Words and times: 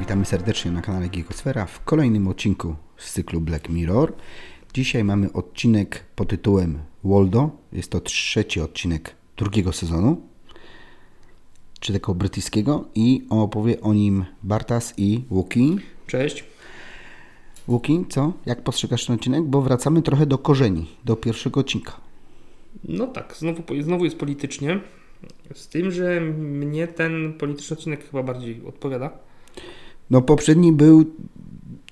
Witamy 0.00 0.24
serdecznie 0.24 0.70
na 0.70 0.82
kanale 0.82 1.08
Gigosfera 1.08 1.66
w 1.66 1.84
kolejnym 1.84 2.28
odcinku 2.28 2.76
z 2.96 3.12
cyklu 3.12 3.40
Black 3.40 3.68
Mirror. 3.68 4.12
Dzisiaj 4.74 5.04
mamy 5.04 5.32
odcinek 5.32 6.04
pod 6.16 6.28
tytułem 6.28 6.78
Waldo. 7.04 7.50
Jest 7.72 7.90
to 7.90 8.00
trzeci 8.00 8.60
odcinek 8.60 9.14
drugiego 9.36 9.72
sezonu, 9.72 10.20
czy 11.80 11.92
tego 11.92 12.14
brytyjskiego 12.14 12.84
i 12.94 13.26
opowie 13.30 13.80
o 13.80 13.94
nim 13.94 14.24
Bartas 14.42 14.94
i 14.96 15.24
Łuki. 15.30 15.78
Cześć. 16.06 16.44
Łuki, 17.68 18.04
co? 18.08 18.32
Jak 18.46 18.62
postrzegasz 18.62 19.06
ten 19.06 19.16
odcinek? 19.16 19.44
Bo 19.44 19.62
wracamy 19.62 20.02
trochę 20.02 20.26
do 20.26 20.38
korzeni, 20.38 20.86
do 21.04 21.16
pierwszego 21.16 21.60
odcinka. 21.60 22.07
No 22.84 23.06
tak, 23.06 23.34
znowu, 23.38 23.62
znowu 23.82 24.04
jest 24.04 24.16
politycznie. 24.16 24.80
Z 25.54 25.68
tym, 25.68 25.90
że 25.90 26.20
mnie 26.20 26.86
ten 26.86 27.32
polityczny 27.32 27.76
odcinek 27.76 28.10
chyba 28.10 28.22
bardziej 28.22 28.62
odpowiada. 28.66 29.10
No 30.10 30.22
poprzedni 30.22 30.72
był 30.72 31.04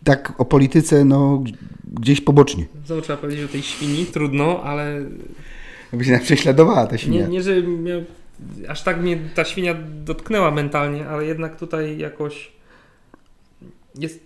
tak 0.04 0.32
o 0.38 0.44
polityce, 0.44 1.04
no 1.04 1.44
gdzieś 1.84 2.20
pobocznie. 2.20 2.66
Znowu 2.86 3.02
trzeba 3.02 3.16
powiedzieć 3.16 3.44
o 3.44 3.48
tej 3.48 3.62
świni, 3.62 4.06
trudno, 4.06 4.62
ale 4.62 5.00
Jakby 5.92 6.04
się 6.04 6.18
prześladowała 6.18 6.86
ta 6.86 6.92
nie, 6.92 6.98
świnia. 6.98 7.26
nie 7.26 7.42
że 7.42 7.62
miał, 7.62 8.00
aż 8.68 8.82
tak 8.82 9.00
mnie 9.02 9.18
ta 9.34 9.44
świnia 9.44 9.74
dotknęła 10.04 10.50
mentalnie, 10.50 11.08
ale 11.08 11.26
jednak 11.26 11.56
tutaj 11.56 11.98
jakoś 11.98 12.52
jest 13.98 14.20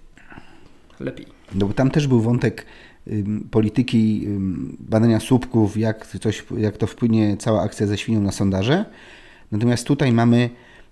lepiej. 1.01 1.27
No 1.55 1.67
bo 1.67 1.75
tam 1.75 1.91
też 1.91 2.07
był 2.07 2.21
wątek 2.21 2.67
polityki 3.51 4.29
badania 4.79 5.21
słupków, 5.21 5.77
jak, 5.77 6.07
coś, 6.07 6.45
jak 6.59 6.77
to 6.77 6.87
wpłynie 6.87 7.37
cała 7.37 7.63
akcja 7.63 7.87
ze 7.87 7.99
świnią 7.99 8.21
na 8.21 8.33
sondaże. 8.33 8.85
Natomiast 9.53 9.87
tutaj 9.87 10.13
mamy 10.13 10.51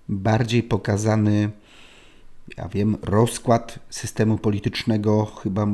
bardziej 0.09 0.63
pokazany, 0.63 1.49
ja 2.57 2.67
wiem, 2.67 2.97
rozkład 3.01 3.79
systemu 3.89 4.37
politycznego, 4.37 5.25
chyba 5.25 5.67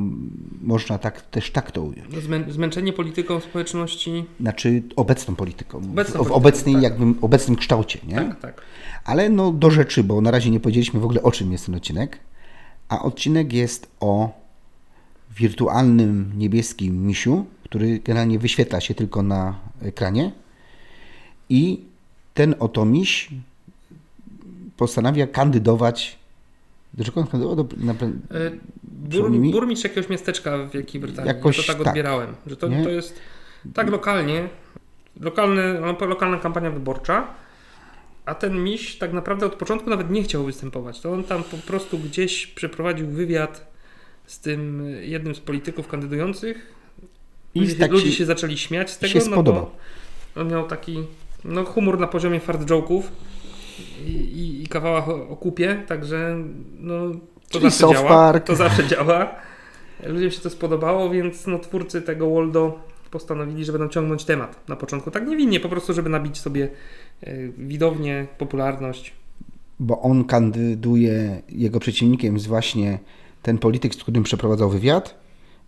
można 0.61 0.97
tak 0.97 1.21
też 1.21 1.51
tak 1.51 1.71
to 1.71 1.81
ująć. 1.81 2.13
No, 2.13 2.21
Zmę, 2.21 2.43
zmęczenie 2.49 2.93
polityką 2.93 3.39
społeczności. 3.39 4.25
Znaczy 4.39 4.83
obecną 4.95 5.35
polityką, 5.35 5.77
Obecną 5.77 6.23
w, 6.23 6.31
obecnej, 6.31 6.73
tak. 6.73 6.83
jakby, 6.83 7.05
obecnym 7.21 7.57
kształcie, 7.57 7.99
nie? 8.07 8.15
Tak, 8.15 8.39
tak. 8.39 8.61
Ale 9.05 9.29
no 9.29 9.51
do 9.51 9.71
rzeczy, 9.71 10.03
bo 10.03 10.21
na 10.21 10.31
razie 10.31 10.51
nie 10.51 10.59
powiedzieliśmy 10.59 10.99
w 10.99 11.05
ogóle 11.05 11.23
o 11.23 11.31
czym 11.31 11.51
jest 11.51 11.65
ten 11.65 11.75
odcinek. 11.75 12.19
A 12.89 13.01
odcinek 13.01 13.53
jest 13.53 13.91
o 13.99 14.44
wirtualnym 15.35 16.31
niebieskim 16.37 17.07
misiu, 17.07 17.45
który 17.63 17.99
generalnie 17.99 18.39
wyświetla 18.39 18.81
się 18.81 18.95
tylko 18.95 19.23
na 19.23 19.59
ekranie. 19.81 20.31
I 21.49 21.83
ten 22.33 22.55
oto 22.59 22.85
miś 22.85 23.29
postanawia 24.77 25.27
kandydować. 25.27 26.19
Do 26.93 27.03
czego 27.03 27.21
on 27.21 27.27
kandydował? 27.27 27.63
Do, 27.63 27.75
na, 27.77 27.93
E, 27.93 27.95
Bur, 28.83 29.31
burmistrz 29.31 29.83
jakiegoś 29.83 30.09
miasteczka 30.09 30.57
w 30.57 30.71
Wielkiej 30.71 31.01
Brytanii. 31.01 31.27
Jakoś 31.27 31.57
ja 31.57 31.63
to 31.63 31.67
tak, 31.67 31.77
tak. 31.77 31.87
odbierałem. 31.87 32.35
Że 32.47 32.57
to, 32.57 32.69
to 32.69 32.89
jest 32.89 33.19
tak 33.73 33.89
lokalnie, 33.89 34.49
lokalny, 35.19 35.79
no, 35.81 36.07
lokalna 36.07 36.37
kampania 36.37 36.71
wyborcza, 36.71 37.27
a 38.25 38.35
ten 38.35 38.63
miś 38.63 38.97
tak 38.97 39.13
naprawdę 39.13 39.45
od 39.45 39.55
początku 39.55 39.89
nawet 39.89 40.11
nie 40.11 40.23
chciał 40.23 40.43
występować. 40.43 41.01
To 41.01 41.13
on 41.13 41.23
tam 41.23 41.43
po 41.43 41.57
prostu 41.57 41.99
gdzieś 41.99 42.47
przeprowadził 42.47 43.07
wywiad 43.07 43.74
z 44.27 44.39
tym 44.39 44.87
jednym 45.01 45.35
z 45.35 45.39
polityków 45.39 45.87
kandydujących. 45.87 46.75
I 47.55 47.59
Ludzie, 47.59 47.75
tak 47.75 47.91
ludzie 47.91 48.05
się- 48.05 48.11
się 48.11 48.25
zaczęli 48.25 48.57
śmiać 48.57 48.89
z 48.91 48.97
tego, 48.97 49.19
się 49.19 49.29
no 49.29 49.43
bo 49.43 49.71
on 50.35 50.47
miał 50.51 50.67
taki 50.67 50.97
no, 51.45 51.63
humor 51.65 51.99
na 51.99 52.07
poziomie 52.07 52.39
fart 52.39 52.61
joke'ów 52.61 53.01
i, 54.05 54.11
i, 54.11 54.63
i 54.63 54.67
kawałach 54.67 55.09
o, 55.09 55.27
o 55.29 55.35
kupie, 55.35 55.83
także 55.87 56.35
no, 56.79 56.93
to 57.49 57.59
Czyli 57.59 57.71
zawsze 57.71 57.93
działa. 57.95 58.09
Park. 58.09 58.45
To 58.47 58.55
zawsze 58.55 58.87
działa. 58.87 59.35
Ludziom 60.05 60.31
się 60.31 60.41
to 60.41 60.49
spodobało, 60.49 61.09
więc 61.09 61.47
no, 61.47 61.59
twórcy 61.59 62.01
tego 62.01 62.29
Waldo 62.29 62.79
postanowili, 63.11 63.65
że 63.65 63.71
będą 63.71 63.87
ciągnąć 63.89 64.25
temat 64.25 64.69
na 64.69 64.75
początku. 64.75 65.11
Tak 65.11 65.27
niewinnie, 65.27 65.59
po 65.59 65.69
prostu, 65.69 65.93
żeby 65.93 66.09
nabić 66.09 66.37
sobie 66.37 66.69
e, 67.23 67.33
widownię, 67.57 68.27
popularność. 68.37 69.13
bo 69.79 70.01
on 70.01 70.23
kandyduje, 70.23 71.41
jego 71.49 71.79
przeciwnikiem 71.79 72.33
jest 72.33 72.47
właśnie 72.47 72.99
ten 73.45 73.57
polityk, 73.57 73.95
z 73.95 73.97
którym 73.97 74.23
przeprowadzał 74.23 74.69
wywiad 74.69 75.15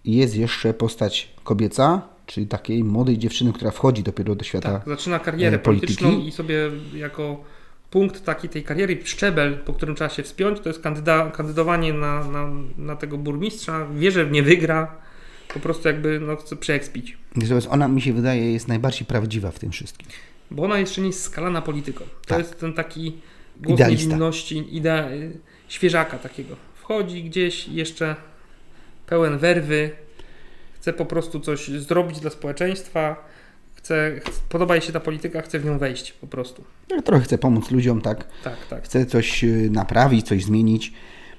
i 0.06 0.16
jest 0.16 0.36
jeszcze 0.36 0.74
postać 0.74 1.30
kobieca, 1.44 2.02
czyli 2.26 2.48
takiej 2.48 2.84
młodej 2.84 3.18
dziewczyny, 3.18 3.54
która 3.54 3.72
wchodzi 3.72 4.04
dopiero 4.04 4.36
do 4.36 4.44
świata. 4.44 4.72
Tak, 4.72 4.88
zaczyna 4.88 5.20
karierę 5.20 5.56
e, 5.56 5.60
polityki. 5.60 5.96
polityczną 5.96 6.28
i 6.28 6.32
sobie 6.32 6.72
jako 6.94 7.44
punkt 7.92 8.26
taki 8.26 8.50
tej 8.50 8.64
kariery, 8.64 9.00
szczebel, 9.04 9.58
po 9.58 9.74
którym 9.74 9.96
trzeba 9.96 10.10
się 10.10 10.24
wspiąć, 10.24 10.60
to 10.60 10.70
jest 10.70 10.82
kandyda, 10.82 11.32
kandydowanie 11.32 11.94
na, 11.94 12.24
na, 12.24 12.50
na 12.78 12.96
tego 12.96 13.18
burmistrza. 13.18 13.88
Wie, 13.96 14.12
że 14.12 14.26
nie 14.26 14.44
wygra, 14.44 14.96
po 15.54 15.59
prostu 15.59 15.88
jakby 15.88 16.20
no, 16.20 16.36
chce 16.36 16.56
przeekspić. 16.56 17.18
Natomiast 17.36 17.68
ona 17.72 17.88
mi 17.88 18.02
się 18.02 18.14
wydaje 18.14 18.54
jest 18.54 18.68
najbardziej 18.68 19.06
prawdziwa 19.08 19.52
w 19.52 19.59
tym 19.59 19.72
wszystkim. 19.72 20.08
Bo 20.52 20.64
ona 20.64 20.80
jeszcze 20.80 21.02
nie 21.02 21.08
jest 21.08 21.24
skalana 21.24 21.62
polityką. 21.62 22.04
To 22.06 22.28
Tak. 22.28 22.40
jest 22.40 22.59
ten 22.59 22.74
taki 22.74 23.14
głos 23.59 23.74
Idealista. 23.80 24.08
niewinności, 24.08 24.76
idea, 24.78 25.09
świeżaka 25.68 26.18
takiego. 26.18 26.56
Wchodzi 26.88 27.24
gdzieś 27.24 27.68
jeszcze 27.68 28.16
pełen 29.08 29.38
werwy, 29.38 29.90
chce 30.75 30.94
po 30.94 31.06
prostu 31.06 31.40
coś 31.40 31.68
zrobić 31.68 32.20
dla 32.20 32.30
społeczeństwa, 32.30 33.25
chce, 33.75 34.22
podoba 34.50 34.75
jej 34.75 34.81
się 34.81 34.94
ta 34.94 35.00
polityka, 35.00 35.42
chce 35.42 35.59
w 35.59 35.66
nią 35.66 35.78
wejść 35.78 36.12
po 36.12 36.28
prostu. 36.28 36.64
Ja 36.90 37.02
trochę 37.02 37.24
chce 37.24 37.38
pomóc 37.38 37.72
ludziom, 37.72 38.02
tak? 38.02 38.28
Tak, 38.44 38.58
tak. 38.70 38.84
Chce 38.84 39.06
coś 39.06 39.44
y, 39.44 39.70
naprawić, 39.72 40.28
coś 40.28 40.44
zmienić. 40.44 40.94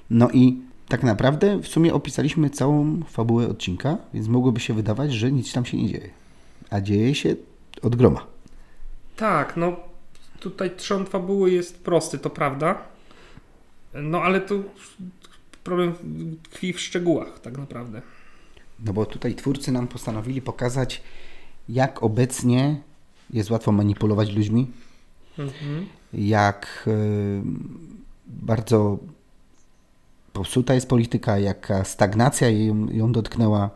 No 0.09 0.29
i 0.33 0.61
tak 0.87 1.03
naprawdę 1.03 1.59
w 1.59 1.67
sumie 1.67 1.93
opisaliśmy 1.93 2.49
całą 2.49 3.01
fabułę 3.03 3.47
odcinka, 3.47 3.97
więc 4.13 4.27
mogłoby 4.27 4.59
się 4.59 4.73
wydawać, 4.73 5.13
że 5.13 5.31
nic 5.31 5.53
tam 5.53 5.65
się 5.65 5.77
nie 5.77 5.87
dzieje. 5.87 6.09
A 6.69 6.81
dzieje 6.81 7.15
się 7.15 7.35
od 7.81 7.95
groma. 7.95 8.27
Tak, 9.15 9.57
no 9.57 9.75
tutaj 10.39 10.71
trzon 10.77 11.05
fabuły 11.05 11.51
jest 11.51 11.83
prosty, 11.83 12.17
to 12.19 12.29
prawda. 12.29 12.81
No 13.93 14.21
ale 14.21 14.41
tu 14.41 14.63
problem 15.69 15.93
tkwi 16.43 16.73
w 16.73 16.79
szczegółach 16.79 17.39
tak 17.39 17.57
naprawdę. 17.57 18.01
No 18.85 18.93
bo 18.93 19.05
tutaj 19.05 19.35
twórcy 19.35 19.71
nam 19.71 19.87
postanowili 19.87 20.41
pokazać, 20.41 21.01
jak 21.69 22.03
obecnie 22.03 22.81
jest 23.33 23.51
łatwo 23.51 23.71
manipulować 23.71 24.35
ludźmi, 24.35 24.67
Mhm. 25.37 25.85
jak 26.13 26.83
y, 26.87 27.41
bardzo 28.27 28.97
popsuta 30.33 30.73
jest 30.73 30.89
polityka, 30.89 31.39
jaka 31.39 31.83
stagnacja 31.83 32.49
ją, 32.49 32.87
ją 32.91 33.11
dotknęła. 33.11 33.69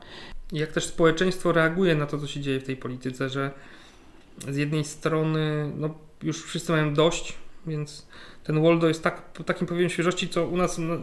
Jak 0.52 0.72
też 0.72 0.86
społeczeństwo 0.86 1.52
reaguje 1.52 1.96
na 1.96 2.06
to, 2.06 2.20
co 2.20 2.28
się 2.28 2.40
dzieje 2.42 2.60
w 2.60 2.64
tej 2.64 2.78
polityce, 2.78 3.30
że 3.30 3.52
z 4.50 4.56
jednej 4.56 4.84
strony 4.84 5.72
no, 5.78 5.90
już 6.24 6.44
wszyscy 6.44 6.72
mają 6.72 6.94
dość, 6.94 7.34
więc 7.68 8.08
ten 8.44 8.64
Waldo 8.64 8.88
jest 8.88 9.04
tak, 9.04 9.22
po 9.22 9.44
takim 9.44 9.68
powiem 9.68 9.90
świeżości, 9.90 10.30
co 10.30 10.48
u 10.48 10.58
nas 10.58 10.78
no, 10.78 10.98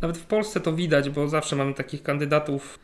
nawet 0.00 0.18
w 0.18 0.24
Polsce 0.26 0.60
to 0.60 0.72
widać, 0.72 1.10
bo 1.10 1.28
zawsze 1.28 1.56
mamy 1.56 1.74
takich 1.74 2.02
kandydatów 2.02 2.78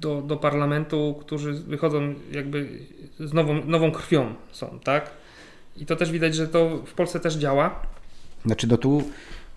do, 0.00 0.22
do 0.22 0.36
parlamentu, 0.36 1.16
którzy 1.20 1.52
wychodzą 1.52 2.14
jakby 2.32 2.78
z 3.20 3.32
nową, 3.32 3.64
nową 3.64 3.92
krwią 3.92 4.34
są, 4.52 4.78
tak? 4.84 5.10
I 5.76 5.86
to 5.86 5.96
też 5.96 6.12
widać, 6.12 6.34
że 6.34 6.48
to 6.48 6.82
w 6.86 6.92
Polsce 6.92 7.20
też 7.20 7.34
działa. 7.34 7.82
Znaczy, 8.46 8.66
do 8.66 8.78
tu 8.78 9.02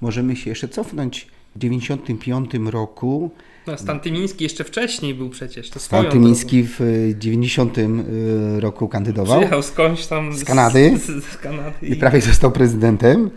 możemy 0.02 0.36
się 0.36 0.50
jeszcze 0.50 0.68
cofnąć. 0.68 1.28
W 1.56 1.60
1995 1.60 2.72
roku 2.72 3.32
No, 3.68 3.78
Stan 3.78 4.00
Tymiński 4.00 4.44
jeszcze 4.44 4.64
wcześniej 4.64 5.16
był 5.16 5.30
przecież. 5.30 5.70
To 5.70 5.80
Stan 5.80 6.06
Tymiński 6.06 6.64
w 6.64 6.82
y, 6.82 7.16
90 7.20 7.78
y, 7.78 7.84
roku 8.60 8.60
drogą. 8.60 8.88
kandydował 8.88 9.38
Przyjechał 9.38 9.64
skądś 9.64 10.06
tam 10.06 10.34
Z 10.34 10.44
Kanady? 10.44 10.98
Z, 10.98 11.24
z 11.24 11.38
Kanady. 11.38 11.88
i 11.88 11.96
prawie 11.96 12.22
został 12.22 12.52
prezydentem, 12.52 13.30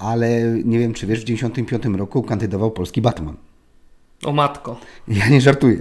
ale 0.00 0.28
nie 0.64 0.78
wiem, 0.78 0.94
czy 0.94 1.06
wiesz, 1.06 1.20
w 1.20 1.24
1995 1.24 1.98
roku 1.98 2.22
kandydował 2.22 2.70
polski 2.70 3.00
Batman. 3.02 3.36
O 4.24 4.32
matko. 4.32 4.80
Ja 5.08 5.28
nie 5.28 5.40
żartuję. 5.40 5.78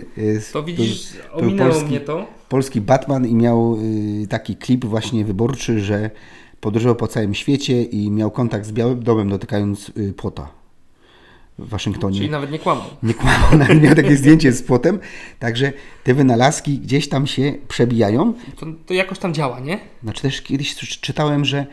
To 0.53 0.63
widzisz, 0.63 1.13
był 1.37 1.39
ominęło 1.47 1.69
polski- 1.71 1.85
mnie 1.87 1.99
to. 1.99 2.27
polski 2.49 2.81
Batman 2.81 3.27
i 3.27 3.35
miał 3.35 3.77
y, 4.23 4.27
taki 4.27 4.55
klip 4.55 4.85
właśnie 4.85 5.25
wyborczy, 5.25 5.79
że 5.79 6.09
podróżował 6.61 6.95
po 6.95 7.07
całym 7.07 7.33
świecie 7.35 7.83
i 7.83 8.11
miał 8.11 8.31
kontakt 8.31 8.65
z 8.65 8.71
Białym 8.71 9.03
Domem 9.03 9.29
dotykając 9.29 9.89
y, 9.97 10.13
płota 10.13 10.49
w 11.59 11.69
Waszyngtonie. 11.69 12.17
Czyli 12.17 12.29
nawet 12.29 12.51
nie 12.51 12.59
kłamał. 12.59 12.85
Nie 13.03 13.13
kłamał, 13.13 13.57
nawet 13.57 13.81
miał 13.83 13.95
takie 13.95 14.17
zdjęcie 14.17 14.51
z 14.51 14.63
płotem. 14.63 14.99
Także 15.39 15.73
te 16.03 16.13
wynalazki 16.13 16.79
gdzieś 16.79 17.09
tam 17.09 17.27
się 17.27 17.53
przebijają. 17.67 18.33
To, 18.55 18.65
to 18.85 18.93
jakoś 18.93 19.19
tam 19.19 19.33
działa, 19.33 19.59
nie? 19.59 19.79
Znaczy 20.03 20.21
też 20.21 20.41
kiedyś 20.41 20.75
czytałem, 21.01 21.45
że 21.45 21.65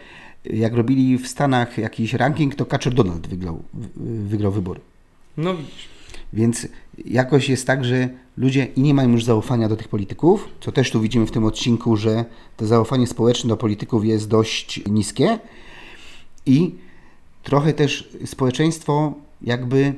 jak 0.51 0.75
robili 0.75 1.19
w 1.19 1.29
Stanach 1.29 1.79
jakiś 1.79 2.13
ranking, 2.15 2.55
to 2.55 2.67
Kaczor 2.67 2.95
Donald 2.95 3.27
wygrał, 3.27 3.63
wy- 3.75 3.89
wygrał 4.29 4.53
wybory. 4.53 4.81
No 5.37 5.55
widzisz. 5.57 5.89
Więc 6.33 6.69
jakoś 7.05 7.49
jest 7.49 7.67
tak, 7.67 7.85
że 7.85 8.09
ludzie 8.37 8.65
i 8.77 8.81
nie 8.83 8.95
mają 8.95 9.11
już 9.13 9.25
zaufania 9.25 9.69
do 9.69 9.77
tych 9.77 9.89
polityków, 9.89 10.49
co 10.61 10.73
też 10.73 10.91
tu 10.91 11.01
widzimy 11.01 11.27
w 11.27 11.31
tym 11.31 11.45
odcinku, 11.45 11.97
że 11.97 12.25
to 12.57 12.67
zaufanie 12.67 13.07
społeczne 13.07 13.49
do 13.49 13.57
polityków 13.57 14.05
jest 14.05 14.29
dość 14.29 14.81
niskie 14.87 15.39
i 16.47 16.75
trochę 17.43 17.73
też 17.73 18.09
społeczeństwo 18.25 19.15
jakby 19.43 19.95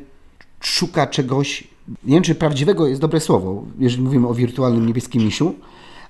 szuka 0.61 1.07
czegoś, 1.07 1.65
nie 2.05 2.15
wiem 2.15 2.23
czy 2.23 2.35
prawdziwego 2.35 2.87
jest 2.87 3.01
dobre 3.01 3.21
słowo, 3.21 3.65
jeżeli 3.79 4.03
mówimy 4.03 4.29
o 4.29 4.35
wirtualnym 4.35 4.87
niebieskim 4.87 5.23
misiu, 5.25 5.55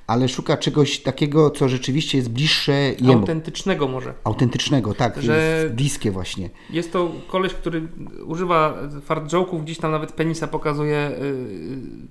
ale 0.08 0.28
szuka 0.28 0.56
czegoś 0.56 0.99
takiego, 0.99 1.50
co 1.50 1.69
rzeczywiście 1.69 2.19
jest 2.19 2.31
bliższe 2.31 2.72
jemu. 2.72 3.12
Autentycznego 3.12 3.88
może. 3.88 4.14
Autentycznego, 4.25 4.94
tak, 4.94 5.22
Że- 5.22 5.60
jest 5.62 5.75
bliskie 5.75 6.10
właśnie. 6.10 6.50
Jest 6.70 6.93
to 6.93 7.12
koleś, 7.26 7.55
który 7.55 7.88
używa 8.26 8.75
fart 9.05 9.25
joke'ów, 9.25 9.62
gdzieś 9.62 9.78
tam 9.78 9.90
nawet 9.90 10.12
penisa 10.12 10.46
pokazuje, 10.46 11.10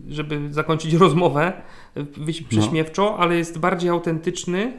yy, 0.07 0.13
żeby 0.13 0.53
zakończyć 0.53 0.93
rozmowę, 0.93 1.53
wyjść 1.95 2.41
prześmiewczo, 2.41 3.17
ale 3.17 3.37
jest 3.37 3.59
bardziej 3.59 3.89
autentyczny 3.89 4.73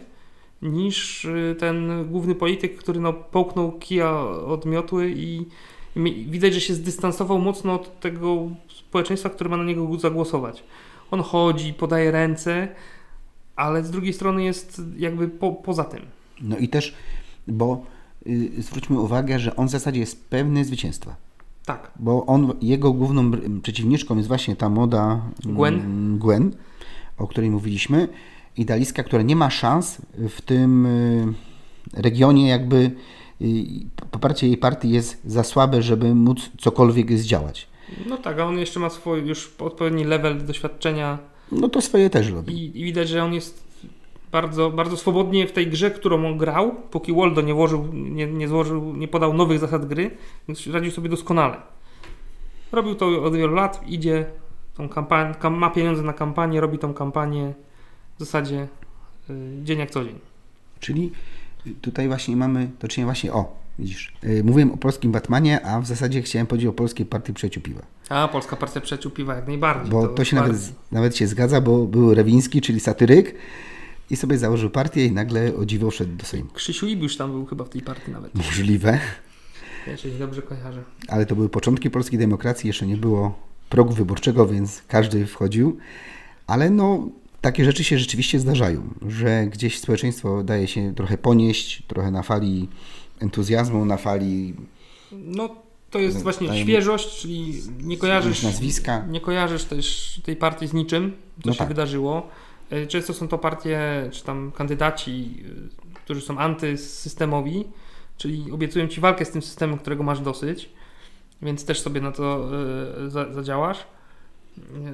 niż 0.63 1.25
yy, 1.25 1.55
ten 1.55 2.09
główny 2.09 2.35
polityk, 2.35 2.77
który 2.77 3.01
no, 3.01 3.13
połknął 3.13 3.73
kija 3.73 4.21
od 4.47 4.67
miotły 4.67 5.13
i, 5.17 5.47
widać, 6.29 6.55
że 6.55 6.61
się 6.61 6.75
zdystansował 6.75 7.39
mocno 7.39 7.75
od 7.75 8.01
tego 8.01 8.49
społeczeństwa, 8.69 9.31
które 9.31 9.51
ma 9.51 9.57
na 9.57 9.65
niego 9.65 9.99
zagłosować. 9.99 10.65
On 11.11 11.23
chodzi, 11.23 11.75
podaje 11.75 12.11
ręce, 12.11 12.69
ale 13.59 13.85
z 13.85 13.91
drugiej 13.91 14.13
strony 14.13 14.45
jest 14.45 14.83
jakby 14.97 15.29
po, 15.29 15.53
poza 15.53 15.85
tym. 15.85 16.03
No 16.41 16.57
i 16.57 16.69
też, 16.69 16.95
bo 17.49 17.85
y, 18.27 18.63
zwróćmy 18.63 19.01
uwagę, 19.01 19.39
że 19.39 19.57
on 19.57 19.69
w 19.69 19.71
zasadzie 19.71 20.01
jest 20.01 20.29
pewny 20.31 20.65
zwycięstwa. 20.65 21.17
Tak. 21.65 21.91
Bo 21.99 22.27
on, 22.27 22.53
jego 22.63 22.93
główną 22.93 23.31
przeciwniczką 23.63 24.17
jest 24.17 24.29
właśnie 24.29 24.57
ta 24.57 24.69
młoda 24.69 25.21
mm, 25.45 25.57
Gwen. 25.57 26.19
Gwen, 26.19 26.57
o 27.19 27.27
której 27.27 27.51
mówiliśmy. 27.51 28.09
Idealistka, 28.57 29.03
która 29.03 29.23
nie 29.23 29.37
ma 29.37 29.51
szans 29.51 29.99
w 30.29 30.41
tym 30.41 30.87
y, 30.87 31.35
regionie, 31.95 32.49
jakby 32.49 32.91
y, 33.43 33.65
poparcie 34.11 34.47
jej 34.47 34.57
partii 34.57 34.91
jest 34.91 35.21
za 35.25 35.45
słabe, 35.45 35.83
żeby 35.83 36.15
móc 36.15 36.51
cokolwiek 36.59 37.19
zdziałać. 37.19 37.69
No 38.07 38.17
tak, 38.17 38.39
a 38.39 38.45
on 38.45 38.59
jeszcze 38.59 38.81
ma 38.81 38.91
swój 38.91 39.27
już 39.27 39.55
odpowiedni 39.59 40.05
level 40.05 40.47
doświadczenia 40.47 41.19
No 41.53 41.69
to 41.69 41.81
swoje 41.81 42.11
też 42.11 42.31
robi. 42.31 42.55
i, 42.55 42.81
i 42.81 42.85
widać, 42.85 43.09
że 43.09 43.25
on 43.25 43.35
jest 43.35 43.69
bardzo, 44.33 44.71
bardzo 44.71 44.97
swobodnie 44.97 45.47
w 45.47 45.53
tej 45.53 45.67
grze, 45.67 45.91
którą 45.91 46.27
on 46.27 46.39
grał, 46.39 46.75
póki 46.91 47.13
Waldo 47.13 47.41
nie 47.41 47.55
włożył, 47.55 47.87
nie, 47.93 48.27
nie 48.27 48.49
złożył, 48.49 48.97
nie 48.97 49.09
podał 49.09 49.35
nowych 49.35 49.59
zasad 49.59 49.87
gry, 49.87 50.11
więc 50.49 50.67
radził 50.67 50.91
sobie 50.91 51.09
doskonale. 51.09 51.57
Robił 52.73 52.95
to 52.95 53.23
od 53.25 53.37
wielu 53.37 53.55
lat, 53.55 53.83
idzie, 53.87 54.27
tą 54.75 54.89
kampan- 54.89 55.35
kam- 55.35 55.59
ma 55.59 55.71
pieniądze 55.71 56.03
na 56.03 56.13
kampanię, 56.13 56.61
robi 56.61 56.79
tą 56.79 56.95
kampanię 56.95 57.55
w 58.17 58.21
zasadzie 58.21 58.69
y, 59.31 59.65
dzień 59.65 59.79
jak 59.79 59.91
co 59.91 60.05
dzień. 60.05 60.19
Czyli 60.81 61.13
tutaj 61.81 62.09
właśnie 62.09 62.37
mamy 62.37 62.71
do 62.81 62.89
czynienia 62.89 63.07
właśnie, 63.07 63.33
o, 63.33 63.57
widzisz, 63.79 64.13
y, 64.25 64.45
mówiłem 64.45 64.71
o 64.73 64.77
polskim 64.77 65.13
Batmanie, 65.13 65.67
a 65.67 65.81
w 65.81 65.87
zasadzie 65.87 66.23
chciałem 66.23 66.47
powiedzieć 66.47 66.69
o 66.69 66.73
polskiej 66.73 67.07
partii 67.07 67.33
przyjaciół 67.35 67.63
piwa. 67.63 67.83
A 68.09 68.29
Polska 68.29 68.57
Partia 68.57 68.81
Przyjaciół 68.81 69.13
Piwa 69.13 69.35
jak 69.35 69.47
najbardziej. 69.47 69.91
Bo 69.93 70.09
to, 70.09 70.25
się 70.25 70.37
nawet, 70.37 70.57
nawet 70.93 71.17
się 71.17 71.27
zgadza, 71.27 71.61
bo 71.61 71.87
był 71.87 72.15
Rewiński, 72.15 72.61
czyli 72.61 72.81
satyryk 72.81 73.35
i 74.11 74.17
sobie 74.17 74.39
założył 74.39 74.71
partię 74.71 75.07
i 75.07 75.13
nagle 75.13 75.55
o 75.57 75.67
dziwo 75.67 75.91
wszedł 75.91 76.17
do 76.17 76.25
Sejmu. 76.25 76.51
Krzysiu 76.53 76.87
Ibiusz 76.87 77.17
tam 77.17 77.31
był 77.31 77.47
chyba 77.47 77.65
w 77.65 77.69
tej 77.69 77.83
partii 77.83 78.11
nawet, 78.11 78.35
Możliwe, 78.35 78.99
jeżeli 79.87 80.19
dobrze 80.19 80.43
kojarzę. 80.43 80.83
ale 81.09 81.27
to 81.27 81.35
były 81.35 81.49
początki 81.49 81.91
polskiej 81.91 82.19
demokracji, 82.19 82.67
jeszcze 82.69 82.87
nie 82.87 82.97
było 82.97 83.39
progu 83.69 83.93
wyborczego, 83.93 84.47
więc 84.47 84.83
każdy 84.89 85.27
wchodził, 85.27 85.79
ale 86.47 86.71
no 86.71 87.09
takie 87.41 87.65
rzeczy 87.65 87.85
się 87.85 87.99
rzeczywiście 87.99 88.41
zdarzają, 88.41 88.95
że 89.09 89.47
gdzieś 89.47 89.79
społeczeństwo 89.81 90.45
daje 90.45 90.67
się 90.69 90.95
trochę 90.95 91.19
ponieść, 91.19 91.83
trochę 91.87 92.11
na 92.11 92.23
fali 92.23 92.69
entuzjazmu, 93.21 93.85
na 93.85 93.97
fali 93.97 94.55
No, 95.13 95.49
to 95.91 95.99
jest 95.99 96.17
No, 96.17 96.23
właśnie 96.23 96.49
daję- 96.49 96.63
świeżość, 96.63 97.21
czyli 97.21 97.63
nie 97.83 97.97
kojarzysz, 97.99 98.43
nazwiska. 98.43 99.07
nie 99.07 99.21
kojarzysz 99.21 99.65
też 99.65 100.21
tej 100.25 100.37
partii 100.37 100.67
z 100.67 100.73
niczym, 100.73 101.13
co 101.43 101.49
No 101.49 101.53
się 101.53 101.59
tak. 101.59 101.69
wydarzyło. 101.69 102.27
E, 102.71 102.87
Często 102.87 103.15
są 103.15 103.29
to 103.29 103.39
partie, 103.39 103.81
czy 104.13 104.25
tam 104.25 104.53
kandydaci, 104.53 105.35
y, 105.95 105.95
którzy 106.05 106.21
są 106.21 106.39
antysystemowi, 106.39 107.65
czyli 108.17 108.51
obiecują 108.53 108.89
ci 108.89 109.01
walkę 109.01 109.25
z 109.25 109.31
tym 109.31 109.43
systemem, 109.43 109.79
którego 109.79 110.03
masz 110.03 110.21
dosyć, 110.21 110.71
więc 111.43 111.65
też 111.65 111.81
sobie 111.81 112.01
na 112.01 112.13
to 112.13 112.49
y, 113.07 113.11
za, 113.11 113.33
zadziałasz. 113.33 113.79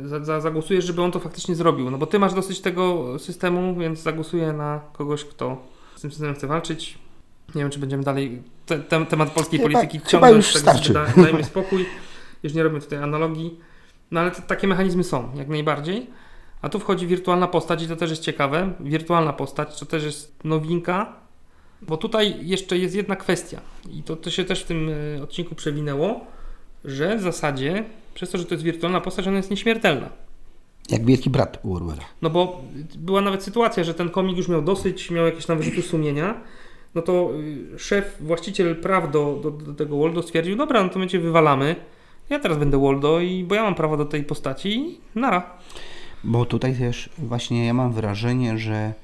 Y, 0.05 0.09
Za, 0.09 0.25
za, 0.25 0.41
zagłosujesz, 0.41 0.85
żeby 0.85 1.03
on 1.03 1.12
to 1.12 1.21
faktycznie 1.21 1.55
zrobił. 1.55 1.91
No 1.91 1.99
bo 1.99 2.06
ty 2.06 2.19
masz 2.19 2.35
dosyć 2.35 2.61
tego 2.61 3.19
systemu, 3.19 3.76
więc 3.76 3.99
zagłosuję 4.03 4.53
na 4.53 4.81
kogoś, 4.93 5.25
kto 5.25 5.62
z 5.97 6.00
tym 6.00 6.11
systemem 6.11 6.35
chce 6.35 6.47
walczyć. 6.47 6.99
Nie 7.55 7.62
wiem, 7.62 7.70
czy 7.70 7.79
będziemy 7.79 8.02
dalej 8.02 8.43
te, 8.67 8.79
te, 8.79 9.06
temat 9.06 9.31
polskiej 9.31 9.58
Chyba- 9.58 9.73
polityki 9.73 9.99
chyba 9.99 10.11
ciągnąć. 10.11 10.37
już 10.37 10.52
tak 10.52 10.62
starczy. 10.62 10.93
Da, 10.93 11.06
dajmy 11.17 11.44
spokój. 11.44 11.87
Już 12.43 12.55
nie 12.55 12.62
robimy 12.62 12.81
tutaj 12.81 12.99
analogii. 12.99 13.61
No 14.11 14.20
ale 14.20 14.31
to, 14.31 14.43
takie 14.43 14.67
mechanizmy 14.67 15.05
są, 15.05 15.29
jak 15.37 15.49
najbardziej. 15.49 16.06
A 16.62 16.69
tu 16.69 16.79
wchodzi 16.79 17.06
wirtualna 17.06 17.46
postać 17.49 17.82
i 17.82 17.88
to 17.88 17.96
też 17.96 18.11
jest 18.11 18.23
ciekawe. 18.23 18.73
Wirtualna 18.81 19.32
postać 19.32 19.79
to 19.81 19.87
też 19.87 20.05
jest 20.05 20.44
nowinka, 20.44 21.12
bo 21.82 21.96
tutaj 21.96 22.46
jeszcze 22.46 22.79
jest 22.79 22.94
jedna 22.94 23.17
kwestia 23.17 23.61
i 23.90 24.02
to, 24.02 24.17
to 24.17 24.31
się 24.31 24.44
też 24.44 24.62
w 24.62 24.67
tym 24.67 24.90
e, 25.19 25.23
odcinku 25.23 25.55
przewinęło, 25.55 26.20
że 26.85 27.17
w 27.17 27.23
zasadzie 27.23 27.85
przez 28.14 28.31
to, 28.31 28.38
że 28.38 28.44
to 28.44 28.55
jest 28.55 28.64
wirtualna 28.64 29.00
postać, 29.00 29.29
ona 29.29 29.37
jest 29.37 29.50
nieśmiertelna. 29.50 30.08
jak 30.90 31.05
wielki 31.05 31.31
brat 31.31 31.58
Orwella. 31.75 32.05
No 32.23 32.31
bo 32.31 32.62
była 32.97 33.20
nawet 33.20 33.43
sytuacja, 33.43 33.85
że 33.85 33.94
ten 33.94 34.11
komik 34.11 34.37
już 34.37 34.49
miał 34.49 34.62
dosyć, 34.62 35.11
miał 35.11 35.26
jakieś 35.26 35.47
tam 35.47 35.58
wyrzuty 35.58 35.82
sumienia. 35.82 36.40
No 36.94 37.02
to 37.02 37.31
y, 37.75 37.79
szef, 37.79 38.17
właściciel 38.20 38.76
praw 38.76 39.11
do, 39.11 39.41
do, 39.43 39.50
do 39.50 39.75
tego 39.75 39.99
Waldo 39.99 40.23
stwierdził, 40.23 40.56
dobra, 40.56 40.82
no 40.82 40.88
to 40.88 40.99
my 40.99 41.06
cię 41.06 41.19
wywalamy. 41.19 41.76
Ja 42.31 42.38
teraz 42.38 42.58
będę 42.58 42.81
Waldo, 42.81 43.20
i, 43.20 43.44
bo 43.44 43.55
ja 43.55 43.62
mam 43.62 43.75
prawo 43.75 43.96
do 43.96 44.05
tej 44.05 44.25
postaci 44.25 44.99
i 45.14 45.19
nara. 45.19 45.50
Bo 46.25 46.44
tutaj 46.44 46.76
też 46.76 47.11
właśnie 47.19 47.67
ja 47.67 47.75
mam 47.75 47.93
wrażenie, 47.93 48.58
że 48.58 48.94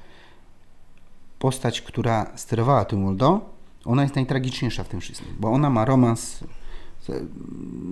postać, 1.39 1.81
która 1.81 2.31
sterowała 2.35 2.85
tym 2.85 3.05
Waldo, 3.05 3.41
ona 3.85 4.01
jest 4.01 4.15
najtragiczniejsza 4.15 4.83
w 4.83 4.87
tym 4.87 4.99
wszystkim, 5.01 5.27
bo 5.39 5.51
ona 5.51 5.69
ma 5.69 5.85
romans 5.85 6.43
z, 6.99 7.27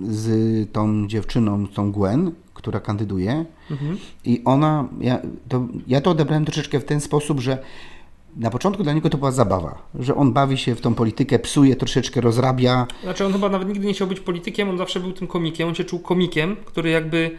z 0.08 0.72
tą 0.72 1.08
dziewczyną, 1.08 1.66
tą 1.66 1.92
Gwen, 1.92 2.32
która 2.54 2.80
kandyduje 2.80 3.44
Mhm. 3.70 3.98
i 4.24 4.42
ona, 4.44 4.88
ja 5.00 5.18
to, 5.48 5.66
ja 5.86 6.00
to 6.00 6.10
odebrałem 6.10 6.44
troszeczkę 6.44 6.80
w 6.80 6.84
ten 6.84 7.00
sposób, 7.00 7.40
że 7.40 7.58
na 8.36 8.50
początku 8.50 8.82
dla 8.82 8.92
niego 8.92 9.10
to 9.10 9.18
była 9.18 9.30
zabawa, 9.32 9.82
że 9.98 10.14
on 10.14 10.32
bawi 10.32 10.58
się 10.58 10.74
w 10.74 10.80
tą 10.80 10.94
politykę, 10.94 11.38
psuje, 11.38 11.76
troszeczkę 11.76 12.20
rozrabia, 12.20 12.86
Znaczy 13.02 13.26
on 13.26 13.32
chyba 13.32 13.48
nawet 13.48 13.68
nigdy 13.68 13.86
nie 13.86 13.92
chciał 13.94 14.06
być 14.08 14.20
politykiem, 14.20 14.68
on 14.68 14.78
zawsze 14.78 15.00
był 15.00 15.12
tym 15.12 15.26
komikiem, 15.26 15.68
on 15.68 15.74
się 15.74 15.84
czuł 15.84 15.98
komikiem, 16.00 16.56
który 16.64 16.90
jakby, 16.90 17.30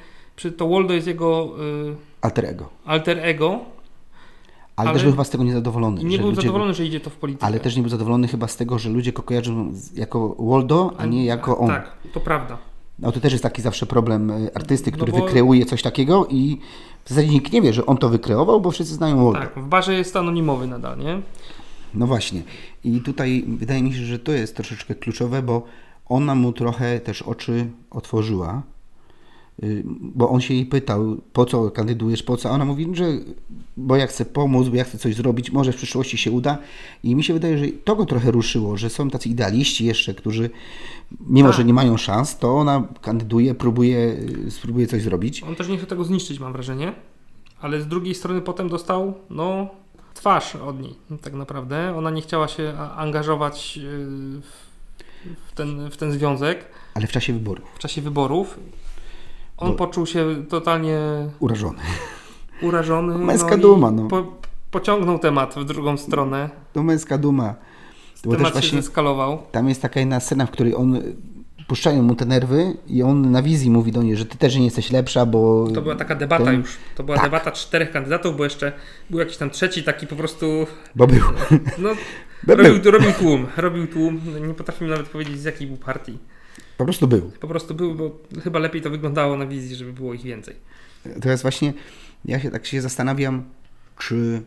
to 0.57 0.69
Waldo 0.69 0.93
jest 0.93 1.07
jego 1.07 1.49
y, 1.91 1.95
alter 2.21 2.45
ego. 2.45 2.69
alter 2.85 3.19
ego 3.19 3.59
Ale, 4.75 4.89
Ale 4.89 4.93
też 4.93 5.03
był 5.03 5.11
chyba 5.11 5.23
z 5.23 5.29
tego 5.29 5.43
niezadowolony. 5.43 6.03
nie 6.03 6.17
był 6.17 6.27
ludzie- 6.29 6.41
zadowolony, 6.41 6.73
że 6.73 6.85
idzie 6.85 6.99
to 6.99 7.09
w 7.09 7.15
politykę. 7.15 7.45
Ale 7.45 7.59
też 7.59 7.75
nie 7.75 7.81
był 7.81 7.89
zadowolony 7.89 8.27
chyba 8.27 8.47
z 8.47 8.57
tego, 8.57 8.79
że 8.79 8.89
ludzie 8.89 9.11
go 9.11 9.23
kojarzą 9.23 9.73
jako 9.95 10.35
Waldo, 10.39 10.93
a 10.97 11.05
nie 11.05 11.25
jako 11.25 11.57
on. 11.57 11.67
Tak, 11.67 11.91
to 12.13 12.19
prawda. 12.19 12.57
No 13.01 13.11
to 13.11 13.19
też 13.19 13.31
jest 13.31 13.43
taki 13.43 13.61
zawsze 13.61 13.85
problem 13.85 14.29
y, 14.31 14.51
artysty, 14.55 14.91
No 14.91 14.97
który 14.97 15.11
bo- 15.11 15.25
wykreuje 15.25 15.65
coś 15.65 15.81
takiego 15.81 16.27
i 16.29 16.57
w 17.05 17.09
zasadzie 17.09 17.27
nikt 17.27 17.51
nie 17.53 17.61
wie, 17.61 17.73
że 17.73 17.85
on 17.85 17.97
to 17.97 18.09
wykreował, 18.09 18.61
bo 18.61 18.71
wszyscy 18.71 18.93
znają 18.93 19.23
Waldo. 19.23 19.39
Tak, 19.39 19.63
w 19.63 19.67
barze 19.67 19.93
jest 19.93 20.15
anonimowy 20.15 20.67
nadal, 20.67 20.97
nie? 20.97 21.21
No 21.93 22.07
właśnie. 22.07 22.41
I 22.83 22.99
tutaj 23.01 23.45
wydaje 23.47 23.83
mi 23.83 23.93
się, 23.93 23.99
że 24.05 24.19
to 24.19 24.31
jest 24.31 24.55
troszeczkę 24.55 24.95
kluczowe, 24.95 25.41
bo 25.41 25.63
ona 26.05 26.35
mu 26.35 26.53
trochę 26.53 26.99
też 26.99 27.21
oczy 27.21 27.67
otworzyła. 27.91 28.61
Y, 29.63 29.83
Bo 30.01 30.29
on 30.29 30.41
się 30.41 30.53
jej 30.53 30.65
pytał, 30.65 31.17
po 31.33 31.45
co 31.45 31.71
kandydujesz, 31.71 32.23
po 32.23 32.37
co? 32.37 32.49
A 32.49 32.51
ona 32.51 32.65
mówi, 32.65 32.87
że 32.93 33.05
bo 33.77 33.95
ja 33.95 34.07
chcę 34.07 34.25
pomóc, 34.25 34.67
bo 34.67 34.75
ja 34.75 34.83
chcę 34.83 34.97
coś 34.97 35.15
zrobić, 35.15 35.51
może 35.51 35.71
w 35.71 35.75
przyszłości 35.75 36.17
się 36.17 36.31
uda. 36.31 36.57
I 37.03 37.15
mi 37.15 37.23
się 37.23 37.33
wydaje, 37.33 37.57
że 37.57 37.65
to 37.83 37.95
go 37.95 38.05
trochę 38.05 38.31
ruszyło, 38.31 38.77
że 38.77 38.89
są 38.89 39.09
tacy 39.09 39.29
idealiści 39.29 39.85
jeszcze, 39.85 40.13
którzy 40.13 40.49
mimo, 41.27 41.49
Tak. 41.49 41.57
że 41.57 41.65
nie 41.65 41.73
mają 41.73 41.97
szans, 41.97 42.37
to 42.37 42.57
ona 42.57 42.87
kandyduje, 43.01 43.55
próbuje, 43.55 43.97
y, 44.47 44.51
spróbuje 44.51 44.87
coś 44.87 45.01
zrobić. 45.01 45.43
On 45.43 45.55
też 45.55 45.67
nie 45.67 45.77
chce 45.77 45.87
tego 45.87 46.03
zniszczyć, 46.03 46.39
mam 46.39 46.53
wrażenie. 46.53 46.93
Ale 47.61 47.81
z 47.81 47.87
drugiej 47.87 48.15
strony 48.15 48.41
potem 48.41 48.69
dostał, 48.69 49.13
no, 49.29 49.67
twarz 50.13 50.55
od 50.55 50.81
niej, 50.81 50.95
tak 51.21 51.33
naprawdę. 51.33 51.97
Ona 51.97 52.09
nie 52.09 52.21
chciała 52.21 52.47
się 52.47 52.73
a- 52.77 52.95
angażować 52.95 53.79
w- 53.83 54.41
w 55.49 55.53
ten, 55.55 55.89
w 55.89 55.97
ten 55.97 56.11
związek 56.11 56.65
Ale 56.93 57.07
w 57.07 57.11
czasie 57.11 57.33
wyborów. 57.33 57.65
w 57.75 57.79
czasie 57.79 58.01
wyborów. 58.01 58.59
On 59.61 59.75
poczuł 59.75 60.05
się 60.05 60.45
totalnie 60.49 60.97
Urażony. 61.39 61.79
urażony. 62.61 63.17
Męska 63.17 63.55
i 63.55 63.59
duma, 63.61 63.91
no. 63.91 64.07
Po, 64.07 64.23
pociągnął 64.71 65.19
temat 65.19 65.55
w 65.55 65.65
drugą 65.65 65.97
stronę. 65.97 66.49
To 66.73 66.83
męska 66.83 67.17
duma. 67.17 67.55
Bo 68.25 68.31
też 68.31 68.37
temat 68.37 68.53
się 68.53 68.59
właśnie 68.59 68.81
zeskalował. 68.81 69.41
Tam 69.51 69.69
jest 69.69 69.81
taka 69.81 69.99
jedna 69.99 70.19
scena, 70.19 70.45
w 70.45 70.51
której 70.51 70.75
on 70.75 71.01
puszczają 71.67 72.03
mu 72.03 72.15
te 72.15 72.25
nerwy 72.25 72.77
i 72.87 73.03
on 73.03 73.31
na 73.31 73.41
wizji 73.41 73.69
mówi 73.69 73.91
do 73.91 74.03
niej, 74.03 74.15
że 74.17 74.25
ty 74.25 74.37
też 74.37 74.55
nie 74.55 74.65
jesteś 74.65 74.91
lepsza, 74.91 75.25
bo... 75.25 75.67
To 75.73 75.81
była 75.81 75.95
taka 75.95 76.15
debata 76.15 76.45
ten- 76.45 76.59
już. 76.59 76.77
To 76.95 77.03
była 77.03 77.17
Tak. 77.17 77.25
debata 77.25 77.51
czterech 77.51 77.91
kandydatów, 77.91 78.37
bo 78.37 78.43
jeszcze 78.43 78.71
był 79.09 79.19
jakiś 79.19 79.37
tam 79.37 79.49
trzeci 79.49 79.83
taki 79.83 80.07
po 80.07 80.15
prostu. 80.15 80.67
Bo 80.95 81.07
był. 81.07 81.23
No, 81.77 81.89
Bo 82.47 82.55
był. 82.55 82.65
robił, 82.65 82.91
robił 82.91 83.11
tłum. 83.19 83.47
Robił 83.57 83.87
tłum. 83.87 84.21
Nie 84.47 84.53
potrafię 84.53 84.85
nawet 84.85 85.09
powiedzieć 85.09 85.39
z 85.39 85.43
jakiej 85.43 85.67
był 85.67 85.77
partii. 85.77 86.17
Po 86.81 86.85
prostu 86.85 87.07
był. 87.07 87.31
Po 87.39 87.47
prostu 87.47 87.75
był, 87.75 87.95
bo 87.95 88.19
chyba 88.43 88.59
lepiej 88.59 88.81
to 88.81 88.89
wyglądało 88.89 89.37
na 89.37 89.45
wizji, 89.45 89.75
żeby 89.75 89.93
było 89.93 90.13
ich 90.13 90.21
więcej. 90.21 90.55
Teraz 91.21 91.41
właśnie 91.41 91.73
ja 92.25 92.39
się 92.39 92.51
tak 92.51 92.65
się 92.65 92.81
zastanawiam, 92.81 93.43
czy 93.97 94.41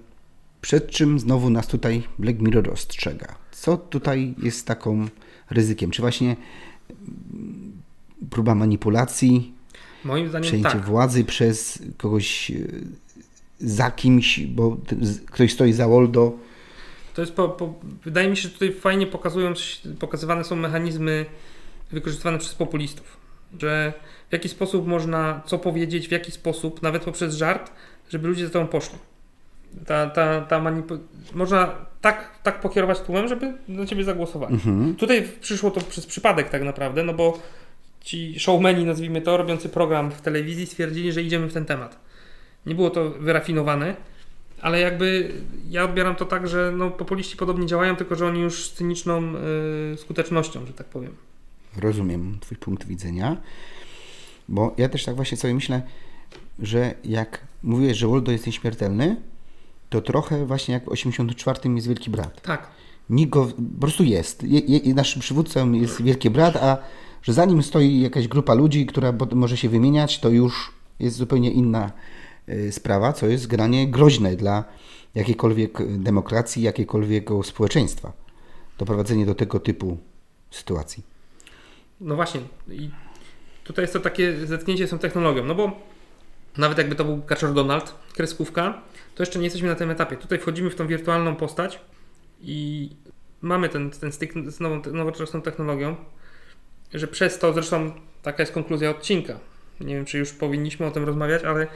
przed 0.60 0.90
czym 0.90 1.18
znowu 1.18 1.50
nas 1.50 1.66
tutaj 1.66 2.02
Black 2.18 2.40
Mirror 2.40 2.70
ostrzega? 2.70 3.34
Co 3.52 3.76
tutaj 3.76 4.34
jest 4.42 4.66
taką 4.66 5.08
ryzykiem? 5.50 5.90
Czy 5.90 6.02
właśnie 6.02 6.36
mm, 6.90 7.72
próba 8.30 8.54
manipulacji, 8.54 9.52
Moim 10.04 10.28
zdaniem 10.28 10.46
przejęcie 10.46 10.70
tak. 10.70 10.84
władzy 10.84 11.24
przez 11.24 11.82
kogoś 11.96 12.50
e, 12.50 12.54
za 13.60 13.90
kimś, 13.90 14.40
bo 14.40 14.76
ktoś 15.26 15.52
stoi 15.52 15.72
za 15.72 15.88
Woldo? 15.88 16.32
To 17.14 17.20
jest 17.22 17.32
po, 17.32 17.48
po, 17.48 17.74
wydaje 18.04 18.28
mi 18.28 18.36
się, 18.36 18.42
że 18.42 18.50
tutaj 18.50 18.72
fajnie 18.72 19.06
pokazują, 19.06 19.52
pokazywane 19.98 20.44
są 20.44 20.56
mechanizmy 20.56 21.26
wykorzystywane 21.94 22.38
przez 22.38 22.54
populistów. 22.54 23.16
Że 23.60 23.92
w 24.30 24.32
jaki 24.32 24.48
sposób 24.48 24.86
można 24.86 25.42
co 25.46 25.58
powiedzieć, 25.58 26.08
w 26.08 26.10
jaki 26.10 26.32
sposób, 26.32 26.82
nawet 26.82 27.04
poprzez 27.04 27.34
żart, 27.34 27.70
żeby 28.10 28.28
ludzie 28.28 28.46
za 28.46 28.52
tobą 28.52 28.66
poszli. 28.66 28.98
Ta, 29.86 30.06
ta, 30.06 30.40
ta 30.40 30.60
manipu- 30.60 30.98
można 31.34 31.74
tak, 32.00 32.38
tak 32.42 32.60
pokierować 32.60 33.00
tłumem, 33.00 33.28
żeby 33.28 33.52
na 33.68 33.86
ciebie 33.86 34.04
zagłosowali. 34.04 34.54
Mhm. 34.54 34.94
Tutaj 34.94 35.28
przyszło 35.40 35.70
to 35.70 35.80
przez 35.80 36.06
przypadek 36.06 36.48
tak 36.48 36.62
naprawdę, 36.62 37.02
no 37.04 37.14
bo 37.14 37.38
ci 38.00 38.40
showmeni, 38.40 38.84
nazwijmy 38.84 39.20
to, 39.20 39.36
robiący 39.36 39.68
program 39.68 40.10
w 40.10 40.20
telewizji 40.20 40.66
stwierdzili, 40.66 41.12
że 41.12 41.22
idziemy 41.22 41.48
w 41.48 41.52
ten 41.52 41.64
temat. 41.64 42.00
Nie 42.66 42.74
było 42.74 42.90
to 42.90 43.10
wyrafinowane, 43.10 43.96
ale 44.60 44.80
jakby 44.80 45.32
ja 45.70 45.84
odbieram 45.84 46.16
to 46.16 46.24
tak, 46.24 46.48
że 46.48 46.72
no, 46.76 46.90
populiści 46.90 47.36
podobnie 47.36 47.66
działają, 47.66 47.96
tylko 47.96 48.14
że 48.14 48.26
oni 48.26 48.40
już 48.40 48.66
z 48.66 48.72
cyniczną 48.72 49.22
y, 49.92 49.96
skutecznością, 49.96 50.66
że 50.66 50.72
tak 50.72 50.86
powiem. 50.86 51.14
Rozumiem 51.76 52.38
Twój 52.40 52.56
punkt 52.56 52.86
widzenia, 52.86 53.36
bo 54.48 54.74
ja 54.76 54.88
też 54.88 55.04
tak 55.04 55.16
właśnie 55.16 55.36
sobie 55.36 55.54
myślę, 55.54 55.82
że 56.58 56.94
jak 57.04 57.46
mówiłeś, 57.62 57.96
że 57.96 58.06
Woldo 58.06 58.32
jest 58.32 58.46
nieśmiertelny, 58.46 59.16
to 59.90 60.00
trochę 60.00 60.46
właśnie 60.46 60.74
jak 60.74 60.84
w 60.84 60.88
84 60.88 61.74
jest 61.74 61.86
Wielki 61.86 62.10
Brat. 62.10 62.42
Tak. 62.42 62.68
Nikt 63.10 63.30
go, 63.30 63.46
po 63.74 63.80
prostu 63.80 64.04
jest. 64.04 64.42
Je, 64.42 64.60
je, 64.60 64.94
naszym 64.94 65.20
przywódcą 65.20 65.72
jest 65.72 66.02
Wielki 66.02 66.30
Brat, 66.30 66.56
a 66.56 66.78
że 67.22 67.32
za 67.32 67.44
nim 67.44 67.62
stoi 67.62 68.00
jakaś 68.00 68.28
grupa 68.28 68.54
ludzi, 68.54 68.86
która 68.86 69.12
może 69.34 69.56
się 69.56 69.68
wymieniać, 69.68 70.20
to 70.20 70.28
już 70.28 70.72
jest 71.00 71.16
zupełnie 71.16 71.50
inna 71.50 71.92
y, 72.48 72.72
sprawa, 72.72 73.12
co 73.12 73.26
jest 73.26 73.46
granie 73.46 73.88
groźne 73.88 74.36
dla 74.36 74.64
jakiejkolwiek 75.14 75.98
demokracji, 75.98 76.62
jakiegokolwiek 76.62 77.30
społeczeństwa. 77.44 78.12
Doprowadzenie 78.78 79.26
do 79.26 79.34
tego 79.34 79.60
typu 79.60 79.98
sytuacji. 80.50 81.13
No 82.04 82.14
właśnie. 82.14 82.40
I 82.68 82.90
tutaj 83.64 83.82
jest 83.82 83.92
to 83.92 84.00
takie 84.00 84.46
zetknięcie 84.46 84.86
z 84.86 84.90
tą 84.90 84.98
technologią, 84.98 85.44
no 85.44 85.54
bo 85.54 85.80
nawet 86.56 86.78
jakby 86.78 86.94
to 86.94 87.04
był 87.04 87.22
Kaczor 87.22 87.52
Donald, 87.54 87.94
kreskówka, 88.14 88.82
to 89.14 89.22
jeszcze 89.22 89.38
nie 89.38 89.44
jesteśmy 89.44 89.68
na 89.68 89.74
tym 89.74 89.90
etapie. 89.90 90.16
Tutaj 90.16 90.38
wchodzimy 90.38 90.70
w 90.70 90.74
tą 90.74 90.86
wirtualną 90.86 91.36
postać 91.36 91.80
i 92.40 92.90
mamy 93.42 93.68
ten, 93.68 93.90
ten 93.90 94.12
styk 94.12 94.32
z 94.46 94.60
nową, 94.60 94.82
nowoczesną 94.92 95.42
technologią, 95.42 95.96
że 96.94 97.06
przez 97.06 97.38
to, 97.38 97.52
zresztą 97.52 97.92
taka 98.22 98.42
jest 98.42 98.52
konkluzja 98.52 98.90
odcinka. 98.90 99.38
Nie 99.80 99.94
wiem, 99.94 100.04
czy 100.04 100.18
już 100.18 100.32
powinniśmy 100.32 100.86
o 100.86 100.90
tym 100.90 101.04
rozmawiać, 101.04 101.44
ale 101.44 101.66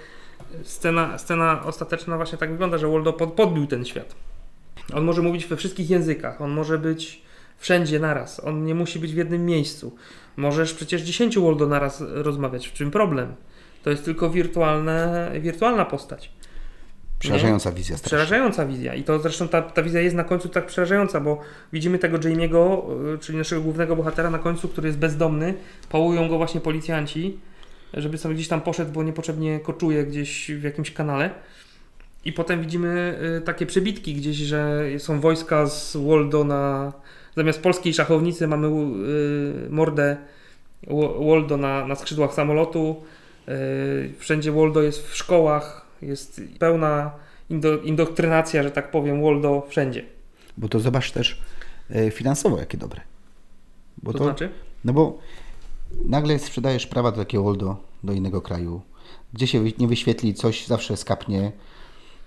scena, 0.62 1.18
scena 1.18 1.62
ostateczna 1.64 2.16
właśnie 2.16 2.38
tak 2.38 2.50
wygląda, 2.50 2.78
że 2.78 2.88
Waldo 2.88 3.12
pod, 3.12 3.32
podbił 3.32 3.66
ten 3.66 3.84
świat. 3.84 4.14
On 4.94 5.04
może 5.04 5.22
mówić 5.22 5.46
we 5.46 5.56
wszystkich 5.56 5.90
językach, 5.90 6.40
on 6.40 6.50
może 6.50 6.78
być 6.78 7.27
wszędzie 7.58 8.00
naraz, 8.00 8.40
on 8.40 8.64
nie 8.64 8.74
musi 8.74 8.98
być 8.98 9.12
w 9.12 9.16
jednym 9.16 9.46
miejscu. 9.46 9.96
Możesz 10.36 10.74
przecież 10.74 11.02
10 11.02 11.38
Waldo 11.38 11.66
naraz 11.66 12.00
rozmawiać. 12.00 12.68
W 12.68 12.72
czym 12.72 12.90
problem? 12.90 13.34
To 13.82 13.90
jest 13.90 14.04
tylko 14.04 14.30
wirtualne, 14.30 15.30
wirtualna 15.40 15.84
postać. 15.84 16.32
Przerażająca 17.18 17.72
wizja 17.72 17.96
strasznie. 17.96 18.16
Przerażająca 18.16 18.66
wizja. 18.66 18.94
I 18.94 19.02
to 19.02 19.18
zresztą 19.18 19.48
ta, 19.48 19.62
ta 19.62 19.82
wizja 19.82 20.00
jest 20.00 20.16
na 20.16 20.24
końcu 20.24 20.48
tak 20.48 20.66
przerażająca, 20.66 21.20
bo 21.20 21.40
widzimy 21.72 21.98
tego 21.98 22.18
Jamie'ego, 22.18 22.82
y, 23.14 23.18
czyli 23.18 23.38
naszego 23.38 23.62
głównego 23.62 23.96
bohatera 23.96 24.30
na 24.30 24.38
końcu, 24.38 24.68
który 24.68 24.88
jest 24.88 24.98
bezdomny. 24.98 25.54
Połują 25.88 26.28
go 26.28 26.36
właśnie 26.36 26.60
policjanci, 26.60 27.38
żeby 27.94 28.18
sobie 28.18 28.34
gdzieś 28.34 28.48
tam 28.48 28.60
poszedł, 28.60 28.92
bo 28.92 29.02
niepotrzebnie 29.02 29.60
koczuje 29.60 30.04
gdzieś 30.04 30.50
w 30.50 30.62
jakimś 30.62 30.90
kanale. 30.90 31.30
I 32.24 32.32
potem 32.32 32.60
widzimy 32.60 33.18
y, 33.38 33.40
takie 33.40 33.66
przebitki 33.66 34.14
gdzieś, 34.14 34.36
że 34.36 34.84
są 34.98 35.20
wojska 35.20 35.66
z 35.66 35.96
Waldo 35.96 36.44
na... 36.44 36.92
Zamiast 37.36 37.62
polskiej 37.62 37.94
szachownicy 37.94 38.46
mamy 38.48 38.68
y, 38.68 39.70
mordę 39.70 40.16
Wa- 40.86 41.26
Waldo 41.28 41.56
na, 41.56 41.86
na 41.86 41.94
skrzydłach 41.94 42.34
samolotu. 42.34 42.96
Y, 43.48 44.12
wszędzie 44.18 44.52
Waldo 44.52 44.82
jest 44.82 45.06
w 45.06 45.16
szkołach. 45.16 45.86
Jest 46.02 46.40
pełna 46.58 47.10
indo, 47.50 47.78
indoktrynacja, 47.78 48.62
że 48.62 48.70
tak 48.70 48.90
powiem, 48.90 49.22
Waldo 49.22 49.66
wszędzie. 49.68 50.04
Bo 50.58 50.68
to 50.68 50.80
zobacz 50.80 51.10
też 51.12 51.42
e, 51.90 52.10
finansowo, 52.10 52.58
jakie 52.58 52.78
dobre. 52.78 53.00
Bo 54.02 54.12
to, 54.12 54.18
to, 54.18 54.24
znaczy? 54.24 54.50
No 54.84 54.92
bo 54.92 55.18
nagle 56.04 56.38
sprzedajesz 56.38 56.86
prawa 56.86 57.10
do 57.12 57.16
takiego 57.18 57.44
Woldo 57.44 57.76
do 58.04 58.12
innego 58.12 58.40
kraju, 58.40 58.80
gdzie 59.32 59.46
się 59.46 59.64
nie 59.78 59.88
wyświetli, 59.88 60.34
coś 60.34 60.66
zawsze 60.66 60.96
skapnie. 60.96 61.52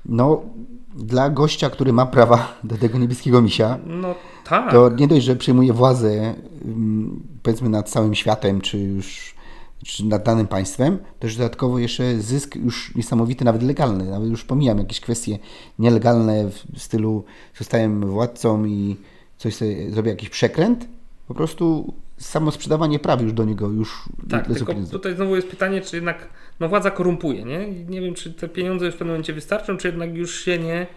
No, 0.06 0.42
dla 0.96 1.30
gościa, 1.30 1.70
który 1.70 1.94
ma 1.94 2.06
prawa 2.06 2.60
do 2.64 2.78
tego 2.78 2.98
niebieskiego 2.98 3.42
misia, 3.42 3.78
No 3.86 4.16
tak. 4.50 4.72
to 4.72 4.90
nie 4.90 5.08
dość, 5.08 5.26
że 5.26 5.36
przejmuje 5.36 5.74
władzę, 5.74 6.36
ym, 6.66 7.24
powiedzmy, 7.44 7.70
nad 7.70 7.90
całym 7.90 8.16
światem, 8.16 8.62
czy 8.62 8.80
już 8.80 9.36
czy 9.86 10.06
nad 10.06 10.24
danym 10.24 10.48
państwem, 10.48 10.98
to 11.20 11.28
już 11.28 11.36
dodatkowo 11.36 11.80
jeszcze 11.80 12.20
zysk 12.20 12.56
już 12.56 12.96
niesamowity, 12.96 13.46
nawet 13.46 13.64
legalny. 13.64 14.06
Nawet 14.06 14.30
już 14.30 14.44
pomijam 14.44 14.78
jakieś 14.78 15.00
kwestie 15.00 15.40
nielegalne 15.80 16.50
w 16.74 16.82
stylu 16.82 17.24
zostałem 17.58 18.06
władcą 18.06 18.66
i 18.66 18.96
coś 19.38 19.56
sobie 19.56 19.92
zrobię 19.92 20.10
jakiś 20.12 20.30
przekręt. 20.30 20.88
Po 21.28 21.34
prostu 21.34 21.94
samo 22.22 22.52
sprzedawanie 22.52 23.00
praw 23.00 23.22
już 23.22 23.34
do 23.34 23.44
niego 23.44 23.68
już 23.70 24.04
Tak, 24.30 24.48
tylko 24.48 24.66
pieniądze. 24.66 24.92
tutaj 24.92 25.16
znowu 25.16 25.36
jest 25.36 25.48
pytanie, 25.48 25.82
czy 25.82 25.96
jednak 25.96 26.28
no 26.60 26.70
władza 26.70 26.92
korumpuje, 26.92 27.44
nie? 27.44 27.72
Nie 27.72 28.02
wiem, 28.02 28.14
czy 28.14 28.34
te 28.34 28.48
pieniądze 28.50 28.86
już 28.86 28.96
w 28.96 28.98
pewnym 28.98 29.14
momencie 29.14 29.34
wystarczą, 29.34 29.78
czy 29.78 29.88
jednak 29.88 30.16
już 30.16 30.40
się 30.40 30.60
nie, 30.60 30.88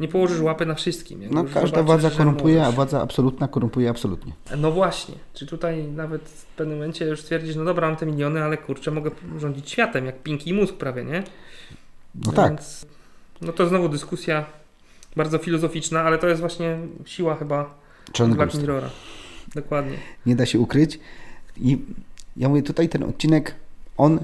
nie 0.00 0.08
położysz 0.08 0.40
łapy 0.40 0.66
na 0.66 0.74
wszystkim. 0.74 1.22
Jak 1.22 1.32
No, 1.32 1.44
każda 1.54 1.82
władza 1.82 2.10
korumpuje, 2.10 2.64
a 2.66 2.70
władza 2.72 3.02
absolutna 3.02 3.48
korumpuje 3.48 3.90
absolutnie. 3.90 4.32
No 4.56 4.70
właśnie, 4.72 5.14
czy 5.34 5.46
tutaj 5.46 5.84
nawet 5.84 6.22
w 6.28 6.44
pewnym 6.46 6.76
momencie 6.78 7.04
już 7.04 7.20
stwierdzisz, 7.20 7.56
no 7.56 7.64
dobra, 7.64 7.86
mam 7.88 7.96
te 7.96 8.06
miliony, 8.06 8.44
ale 8.44 8.56
kurczę, 8.56 8.90
mogę 8.90 9.10
rządzić 9.38 9.70
światem, 9.70 10.06
jak 10.06 10.22
Pinki 10.22 10.50
i 10.50 10.54
mózg 10.54 10.74
prawie, 10.74 11.04
nie? 11.04 11.22
No 12.14 12.32
tak. 12.32 12.48
Więc, 12.48 12.86
no 13.40 13.52
to 13.52 13.66
znowu 13.66 13.88
dyskusja 13.88 14.44
bardzo 15.16 15.38
filozoficzna, 15.38 16.00
ale 16.02 16.18
to 16.18 16.26
jest 16.28 16.40
właśnie 16.40 16.78
siła 17.04 17.34
chyba 17.36 17.74
Czarnego 18.12 18.42
Black. 18.44 18.58
Mirrora. 18.58 18.90
Dokładnie. 19.54 19.96
nie 20.26 20.36
da 20.36 20.46
się 20.46 20.58
ukryć. 20.58 20.98
I 21.56 21.78
ja 22.36 22.48
mówię, 22.48 22.62
tutaj 22.62 22.88
ten 22.88 23.02
odcinek, 23.02 23.54
on 23.96 24.18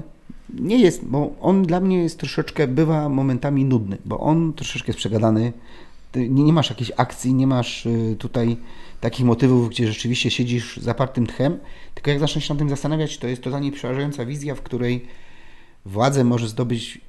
nie 0.53 0.79
jest, 0.79 1.05
bo 1.05 1.35
on 1.41 1.63
dla 1.63 1.79
mnie 1.79 2.03
jest 2.03 2.19
troszeczkę, 2.19 2.67
bywa 2.67 3.09
momentami 3.09 3.65
nudny, 3.65 3.97
bo 4.05 4.19
on 4.19 4.53
troszeczkę 4.53 4.89
jest 4.89 4.99
przegadany. 4.99 5.53
Ty 6.11 6.29
nie, 6.29 6.43
nie 6.43 6.53
masz 6.53 6.69
jakiejś 6.69 6.91
akcji, 6.97 7.33
nie 7.33 7.47
masz 7.47 7.85
y, 7.85 8.15
tutaj 8.19 8.57
takich 9.01 9.25
motywów, 9.25 9.69
gdzie 9.69 9.87
rzeczywiście 9.87 10.31
siedzisz 10.31 10.77
zapartym 10.77 11.27
tchem, 11.27 11.57
tylko 11.95 12.09
jak 12.09 12.19
zaczniesz 12.19 12.45
się 12.45 12.53
nad 12.53 12.59
tym 12.59 12.69
zastanawiać, 12.69 13.17
to 13.17 13.27
jest 13.27 13.41
totalnie 13.41 13.71
przerażająca 13.71 14.25
wizja, 14.25 14.55
w 14.55 14.61
której 14.61 15.05
władzę 15.85 16.23
może 16.23 16.47
zdobyć 16.47 17.01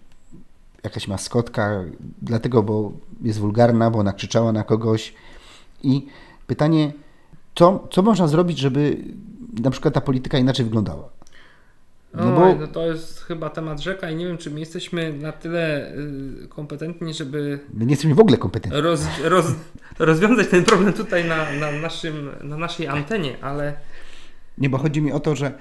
jakaś 0.85 1.09
maskotka, 1.09 1.85
dlatego, 2.23 2.63
bo 2.63 2.93
jest 3.23 3.39
wulgarna, 3.39 3.91
bo 3.91 3.99
ona 3.99 4.13
krzyczała 4.13 4.53
na 4.53 4.65
kogoś. 4.65 5.15
I 5.83 6.07
pytanie, 6.47 6.93
co, 7.61 7.89
co 7.91 8.03
można 8.03 8.29
zrobić, 8.29 8.59
żeby 8.59 8.97
na 9.63 9.71
przykład 9.71 9.95
ta 9.95 10.01
polityka 10.01 10.39
inaczej 10.39 10.65
wyglądała? 10.65 11.09
No 12.15 12.25
No, 12.25 12.33
bo- 12.37 12.55
no 12.55 12.67
to 12.67 12.87
jest 12.87 13.21
chyba 13.21 13.51
temat 13.51 13.81
rzeka 13.81 14.11
i 14.11 14.17
nie 14.17 14.27
wiem, 14.27 14.39
czy 14.39 14.51
my 14.51 14.61
jesteśmy 14.61 15.13
na 15.13 15.33
tyle 15.33 15.93
y, 16.45 16.49
kompetentni, 16.49 17.15
żeby 17.15 17.61
My 17.75 17.85
nie 17.87 17.91
jesteśmy 17.91 18.15
w 18.15 18.21
ogóle 18.21 18.37
kompetentni. 18.37 18.81
roz, 18.81 19.01
roz, 19.25 19.47
rozwiązać 19.99 20.49
ten 20.49 20.65
problem 20.65 20.93
tutaj 20.93 21.25
na, 21.29 21.53
na, 21.53 21.73
naszym, 21.73 22.31
na 22.43 22.57
naszej 22.57 22.89
antenie, 22.89 23.37
ale 23.45 23.75
Nie, 24.59 24.71
bo 24.71 24.79
chodzi 24.79 25.03
mi 25.03 25.13
o 25.13 25.21
to, 25.21 25.37
że 25.37 25.53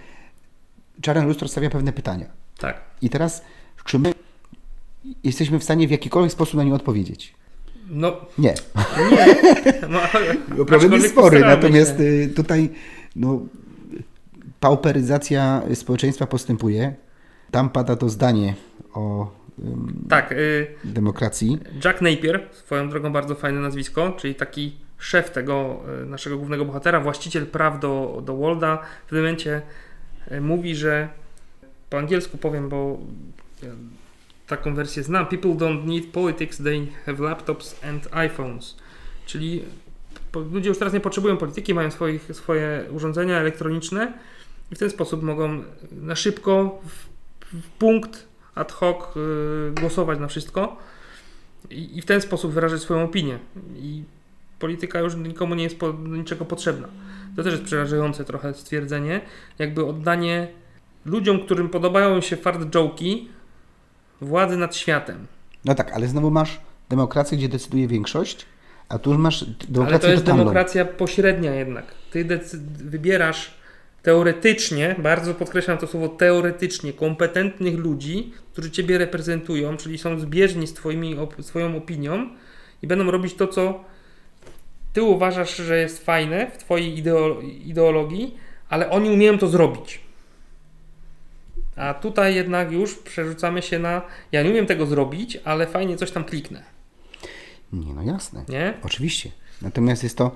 czarne 1.01 1.25
lustro 1.25 1.47
stawia 1.47 1.69
pewne 1.69 1.93
pytania. 1.93 2.25
tak. 2.57 2.81
I 3.01 3.09
teraz, 3.09 3.41
czy 3.85 3.99
my 3.99 4.13
jesteśmy 5.23 5.59
w 5.59 5.63
stanie 5.63 5.87
w 5.87 5.91
jakikolwiek 5.91 6.31
sposób 6.31 6.53
na 6.55 6.63
nie 6.63 6.73
odpowiedzieć? 6.73 7.33
No 7.89 8.17
Nie. 8.37 8.53
nie. 9.11 9.35
No, 9.89 9.99
problem 10.65 10.93
jest 10.93 11.09
spory, 11.09 11.39
natomiast 11.39 11.97
się. 11.97 12.03
y, 12.03 12.33
tutaj 12.35 12.69
no, 13.15 13.39
pauperyzacja 14.59 15.61
społeczeństwa 15.73 16.27
postępuje. 16.27 16.93
Tam 17.51 17.69
pada 17.69 17.95
to 17.95 18.09
zdanie 18.09 18.53
o 18.93 19.31
ym, 19.59 20.05
Tak, 20.09 20.31
y, 20.31 20.67
demokracji. 20.83 21.59
Jack 21.85 22.01
Napier, 22.01 22.47
swoją 22.51 22.89
drogą 22.89 23.11
bardzo 23.13 23.35
fajne 23.35 23.59
nazwisko, 23.59 24.11
czyli 24.11 24.35
taki 24.35 24.75
szef 24.97 25.31
tego 25.31 25.79
y, 26.03 26.05
naszego 26.05 26.37
głównego 26.37 26.65
bohatera, 26.65 26.99
właściciel 26.99 27.45
praw 27.45 27.79
do, 27.79 28.21
do 28.25 28.37
Walda, 28.37 28.77
w 28.77 29.09
pewnym 29.09 29.23
momencie 29.23 29.61
y, 30.31 30.41
mówi, 30.41 30.75
że 30.75 31.07
po 31.89 31.97
angielsku 31.97 32.37
powiem, 32.37 32.69
bo 32.69 32.97
taką 34.49 34.75
wersję 34.75 35.03
znam. 35.03 35.25
People 35.25 35.51
don't 35.51 35.85
need 35.85 36.11
politics, 36.11 36.57
they 36.57 36.87
have 37.05 37.23
laptops 37.23 37.83
and 37.83 38.07
iPhones. 38.11 38.75
Czyli 39.25 39.63
ludzie 40.51 40.69
już 40.69 40.77
teraz 40.79 40.93
nie 40.93 40.99
potrzebują 40.99 41.37
polityki, 41.37 41.73
mają 41.73 41.91
swoich, 41.91 42.29
swoje 42.35 42.85
urządzenia 42.91 43.39
elektroniczne 43.39 44.13
i 44.71 44.75
w 44.75 44.79
ten 44.79 44.89
sposób 44.89 45.23
mogą 45.23 45.63
na 45.91 46.15
szybko, 46.15 46.81
w, 46.85 47.09
w 47.55 47.69
punkt, 47.69 48.27
ad 48.55 48.71
hoc 48.71 49.17
y, 49.17 49.81
głosować 49.81 50.19
na 50.19 50.27
wszystko 50.27 50.77
i, 51.69 51.97
i 51.97 52.01
w 52.01 52.05
ten 52.05 52.21
sposób 52.21 52.51
wyrażać 52.51 52.81
swoją 52.81 53.03
opinię. 53.03 53.39
I 53.75 54.03
polityka 54.59 54.99
już 54.99 55.15
nikomu 55.15 55.55
nie 55.55 55.63
jest 55.63 55.79
po, 55.79 55.91
niczego 55.91 56.45
potrzebna. 56.45 56.87
To 57.35 57.43
też 57.43 57.53
jest 57.53 57.65
przerażające 57.65 58.25
trochę 58.25 58.53
stwierdzenie, 58.53 59.21
jakby 59.59 59.85
oddanie 59.85 60.47
ludziom, 61.05 61.39
którym 61.39 61.69
podobają 61.69 62.21
się 62.21 62.37
fart 62.37 62.61
joke'i, 62.61 63.25
władzy 64.21 64.57
nad 64.57 64.75
światem. 64.75 65.27
No 65.65 65.75
tak, 65.75 65.91
ale 65.91 66.07
znowu 66.07 66.31
masz 66.31 66.59
demokrację, 66.89 67.37
gdzie 67.37 67.49
decyduje 67.49 67.87
większość, 67.87 68.45
a 68.89 68.99
tu 68.99 69.09
już 69.09 69.19
masz 69.19 69.45
demokrację 69.45 69.87
Ale 69.95 69.99
to 69.99 70.07
jest 70.07 70.23
totalną. 70.23 70.43
demokracja 70.43 70.85
pośrednia 70.85 71.53
jednak. 71.55 71.85
Ty 72.11 72.25
wybierasz 72.77 73.53
teoretycznie, 74.03 74.95
bardzo 74.99 75.33
podkreślam 75.33 75.77
to 75.77 75.87
słowo 75.87 76.07
teoretycznie, 76.09 76.93
kompetentnych 76.93 77.75
ludzi, 77.77 78.33
którzy 78.53 78.71
ciebie 78.71 78.97
reprezentują, 78.97 79.77
czyli 79.77 79.97
są 79.97 80.19
zbieżni 80.19 80.67
z 80.67 80.73
twoimi, 80.73 81.15
op- 81.15 81.41
swoją 81.43 81.77
opinią 81.77 82.29
i 82.81 82.87
będą 82.87 83.11
robić 83.11 83.33
to, 83.33 83.47
co 83.47 83.83
ty 84.93 85.03
uważasz, 85.03 85.55
że 85.57 85.77
jest 85.79 86.05
fajne 86.05 86.51
w 86.51 86.57
twojej 86.57 87.03
ideo- 87.03 87.43
ideologii, 87.65 88.35
ale 88.69 88.89
oni 88.89 89.09
umieją 89.09 89.37
to 89.37 89.47
zrobić. 89.47 90.01
A 91.79 91.93
tutaj 91.93 92.35
jednak 92.35 92.71
już 92.71 92.95
przerzucamy 92.95 93.61
się 93.61 93.79
na 93.79 94.01
ja 94.31 94.43
nie 94.43 94.49
umiem 94.49 94.65
tego 94.65 94.85
zrobić, 94.85 95.37
ale 95.45 95.67
fajnie 95.67 95.97
coś 95.97 96.11
tam 96.11 96.23
kliknę, 96.23 96.63
Nie, 97.73 97.93
no 97.93 98.03
jasne. 98.03 98.43
nie? 98.49 98.73
Oczywiście. 98.83 99.31
Natomiast 99.61 100.03
jest 100.03 100.17
to 100.17 100.31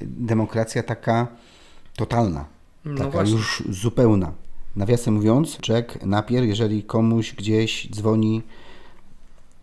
demokracja 0.00 0.82
taka 0.82 1.26
totalna, 1.96 2.44
No 2.84 2.98
taka 2.98 3.10
właśnie. 3.10 3.34
już 3.36 3.62
zupełna. 3.70 4.32
Nawiasem 4.76 5.14
mówiąc, 5.14 5.58
Jack 5.68 6.02
Napier, 6.02 6.44
jeżeli 6.44 6.82
komuś 6.82 7.34
gdzieś 7.34 7.90
dzwoni 7.90 8.42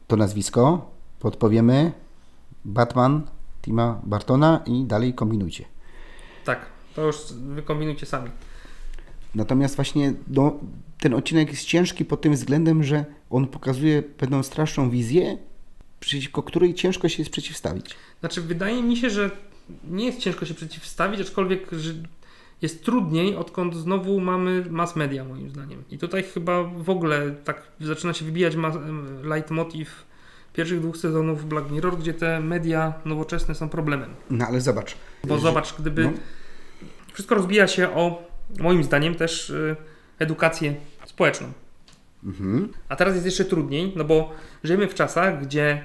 to 0.07 0.15
nazwisko, 0.15 0.91
podpowiemy 1.19 1.91
Batman 2.65 3.27
Tima 3.61 4.01
Bartona 4.03 4.63
i 4.65 4.83
dalej 4.85 5.13
kombinujcie. 5.13 5.65
Tak, 6.45 6.65
to 6.95 7.01
już 7.05 7.17
wykombinujcie 7.33 8.05
sami. 8.05 8.29
Natomiast 9.35 9.75
właśnie 9.75 10.13
no, 10.27 10.59
ten 10.99 11.13
odcinek 11.13 11.49
jest 11.49 11.65
ciężki 11.65 12.05
pod 12.05 12.21
tym 12.21 12.33
względem, 12.33 12.83
że 12.83 13.05
on 13.29 13.47
pokazuje 13.47 14.01
pewną 14.01 14.43
straszną 14.43 14.89
wizję, 14.89 15.37
przeciwko 15.99 16.43
której 16.43 16.73
ciężko 16.73 17.09
się 17.09 17.21
jest 17.21 17.31
przeciwstawić. 17.31 17.95
Znaczy, 18.19 18.41
wydaje 18.41 18.83
mi 18.83 18.97
się, 18.97 19.09
że 19.09 19.31
nie 19.83 20.05
jest 20.05 20.19
ciężko 20.19 20.45
się 20.45 20.53
przeciwstawić, 20.53 21.21
aczkolwiek 21.21 21.71
że 21.71 21.93
jest 22.61 22.83
trudniej, 22.83 23.35
odkąd 23.35 23.75
znowu 23.75 24.19
mamy 24.19 24.65
mass 24.69 24.95
media, 24.95 25.23
moim 25.23 25.49
zdaniem. 25.49 25.83
I 25.91 25.97
tutaj 25.97 26.23
chyba 26.23 26.63
w 26.63 26.89
ogóle 26.89 27.31
tak 27.43 27.61
zaczyna 27.79 28.13
się 28.13 28.25
wybijać 28.25 28.53
leitmotiv 29.23 30.05
pierwszych 30.53 30.79
dwóch 30.79 30.97
sezonów 30.97 31.45
Black 31.45 31.71
Mirror, 31.71 31.97
gdzie 31.97 32.13
te 32.13 32.39
media 32.39 32.93
nowoczesne 33.05 33.55
są 33.55 33.69
problemem. 33.69 34.09
No 34.29 34.45
ale 34.47 34.61
zobacz. 34.61 34.95
Bo 35.23 35.39
zobacz, 35.39 35.75
gdyby 35.79 36.03
no. 36.03 36.11
wszystko 37.13 37.35
rozbija 37.35 37.67
się 37.67 37.89
o, 37.89 38.32
moim 38.59 38.83
zdaniem, 38.83 39.15
też 39.15 39.49
y, 39.49 39.75
edukację 40.19 40.73
społeczną. 41.05 41.47
Mhm. 42.23 42.69
A 42.89 42.95
teraz 42.95 43.13
jest 43.13 43.25
jeszcze 43.25 43.45
trudniej, 43.45 43.93
no 43.95 44.03
bo 44.03 44.33
żyjemy 44.63 44.87
w 44.87 44.93
czasach, 44.95 45.41
gdzie 45.45 45.81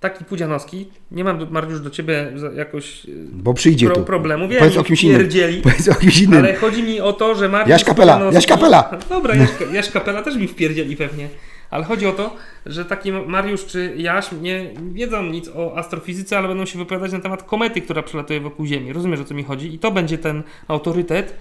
taki 0.00 0.24
Pudzianowski, 0.24 0.88
nie 1.10 1.24
mam 1.24 1.50
Mariusz 1.50 1.80
do 1.80 1.90
ciebie 1.90 2.32
jakoś 2.56 3.04
y, 3.04 3.08
Bo 3.32 3.54
przyjdzie 3.54 3.86
pro, 3.86 3.94
tu. 3.96 4.04
problemu, 4.04 4.48
wiem, 4.48 4.58
Powiedz 4.58 4.76
o 4.76 4.84
kimś 4.84 5.04
innym. 5.04 5.18
pierdzieli, 5.18 5.62
Powiedz 5.62 5.88
o 5.88 5.94
kimś 5.94 6.20
innym. 6.20 6.38
ale 6.38 6.54
chodzi 6.54 6.82
mi 6.82 7.00
o 7.00 7.12
to, 7.12 7.34
że 7.34 7.48
Mariusz 7.48 7.70
Jaś 7.70 7.84
Kapela, 7.84 8.12
Pudzianowski- 8.18 8.34
Jaś 8.34 8.46
Kapela! 8.46 8.98
Dobra, 9.08 9.34
Jaś, 9.34 9.48
Jaś 9.72 9.90
Kapela 9.90 10.22
też 10.22 10.36
mi 10.36 10.48
wpierdzieli 10.48 10.96
pewnie, 10.96 11.28
ale 11.70 11.84
chodzi 11.84 12.06
o 12.06 12.12
to, 12.12 12.36
że 12.66 12.84
taki 12.84 13.12
Mariusz 13.12 13.66
czy 13.66 13.94
Jaś 13.96 14.32
nie 14.32 14.74
wiedzą 14.92 15.22
nic 15.22 15.48
o 15.48 15.78
astrofizyce, 15.78 16.38
ale 16.38 16.48
będą 16.48 16.64
się 16.64 16.78
wypowiadać 16.78 17.12
na 17.12 17.20
temat 17.20 17.42
komety, 17.42 17.80
która 17.80 18.02
przelatuje 18.02 18.40
wokół 18.40 18.66
Ziemi. 18.66 18.92
Rozumiesz 18.92 19.20
o 19.20 19.24
co 19.24 19.34
mi 19.34 19.44
chodzi? 19.44 19.74
I 19.74 19.78
to 19.78 19.90
będzie 19.90 20.18
ten 20.18 20.42
autorytet, 20.68 21.36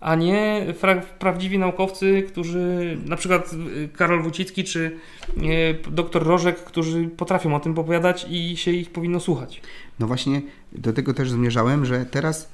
a 0.00 0.14
nie 0.14 0.66
prawdziwi 1.18 1.58
naukowcy, 1.58 2.22
którzy, 2.28 2.98
na 3.04 3.16
przykład 3.16 3.52
y, 3.52 3.88
Karol 3.96 4.22
Wójcicki 4.22 4.64
czy 4.64 4.96
y, 5.38 5.90
doktor 5.90 6.26
Rożek, 6.26 6.56
którzy 6.56 7.08
potrafią 7.08 7.56
o 7.56 7.60
tym 7.60 7.78
opowiadać 7.78 8.26
i 8.30 8.56
się 8.56 8.70
ich 8.70 8.90
powinno 8.90 9.20
słuchać. 9.20 9.62
No 9.98 10.06
właśnie 10.06 10.42
do 10.72 10.92
tego 10.92 11.14
też 11.14 11.30
zmierzałem, 11.30 11.84
że 11.86 12.06
teraz 12.06 12.52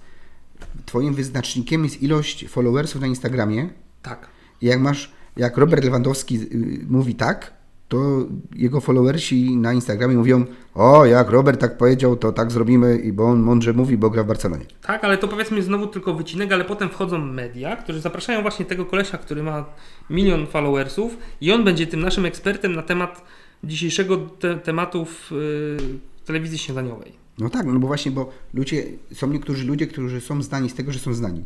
twoim 0.87 1.15
wyznacznikiem 1.15 1.85
jest 1.85 2.03
ilość 2.03 2.49
followersów 2.49 3.01
na 3.01 3.07
Instagramie 3.07 3.69
Tak. 4.03 4.29
i 4.63 4.67
jak 4.67 4.81
masz, 4.81 5.13
jak 5.37 5.57
Robert 5.57 5.85
Lewandowski 5.85 6.37
y, 6.37 6.87
mówi 6.89 7.15
tak, 7.15 7.53
to 7.89 8.27
jego 8.57 8.81
followersi 8.81 9.57
na 9.57 9.73
Instagramie 9.73 10.17
mówią 10.17 10.45
o, 10.75 11.05
jak 11.05 11.31
Robert 11.31 11.61
tak 11.61 11.77
powiedział, 11.77 12.17
to 12.17 12.33
tak 12.33 12.53
zrobimy 12.53 12.99
i 12.99 13.13
bo 13.13 13.25
on 13.25 13.41
mądrze 13.41 13.73
mówi, 13.73 13.97
bo 13.97 14.11
gra 14.11 14.25
w 14.25 14.27
Barcelonie. 14.27 14.65
Tak, 14.83 15.05
ale 15.05 15.19
to 15.19 15.29
powiedzmy 15.29 15.63
znowu 15.63 15.87
tylko 15.87 16.15
wycinek, 16.15 16.53
ale 16.53 16.65
potem 16.65 16.89
wchodzą 16.89 17.19
media, 17.19 17.77
którzy 17.77 18.01
zapraszają 18.01 18.43
właśnie 18.43 18.65
tego 18.65 18.87
kolesia, 18.87 19.19
który 19.19 19.43
ma 19.43 19.65
milion 20.11 20.47
followersów 20.47 21.17
i 21.41 21.53
on 21.53 21.65
będzie 21.65 21.87
tym 21.87 22.01
naszym 22.01 22.27
ekspertem 22.27 22.73
na 22.73 22.83
temat 22.83 23.25
dzisiejszego 23.65 24.17
te 24.17 24.57
tematu 24.57 25.05
w 25.05 25.33
y, 25.33 25.77
telewizji 26.25 26.59
śniadaniowej. 26.59 27.13
No 27.39 27.51
tak, 27.51 27.67
no 27.67 27.79
bo 27.79 27.87
właśnie, 27.87 28.13
bo 28.13 28.31
ludzie, 28.55 28.85
są 29.13 29.27
niektórzy 29.27 29.67
ludzie, 29.67 29.87
którzy 29.87 30.21
są 30.21 30.43
znani 30.43 30.71
z 30.71 30.75
tego, 30.75 30.93
że 30.93 30.99
są 30.99 31.15
znani. 31.15 31.45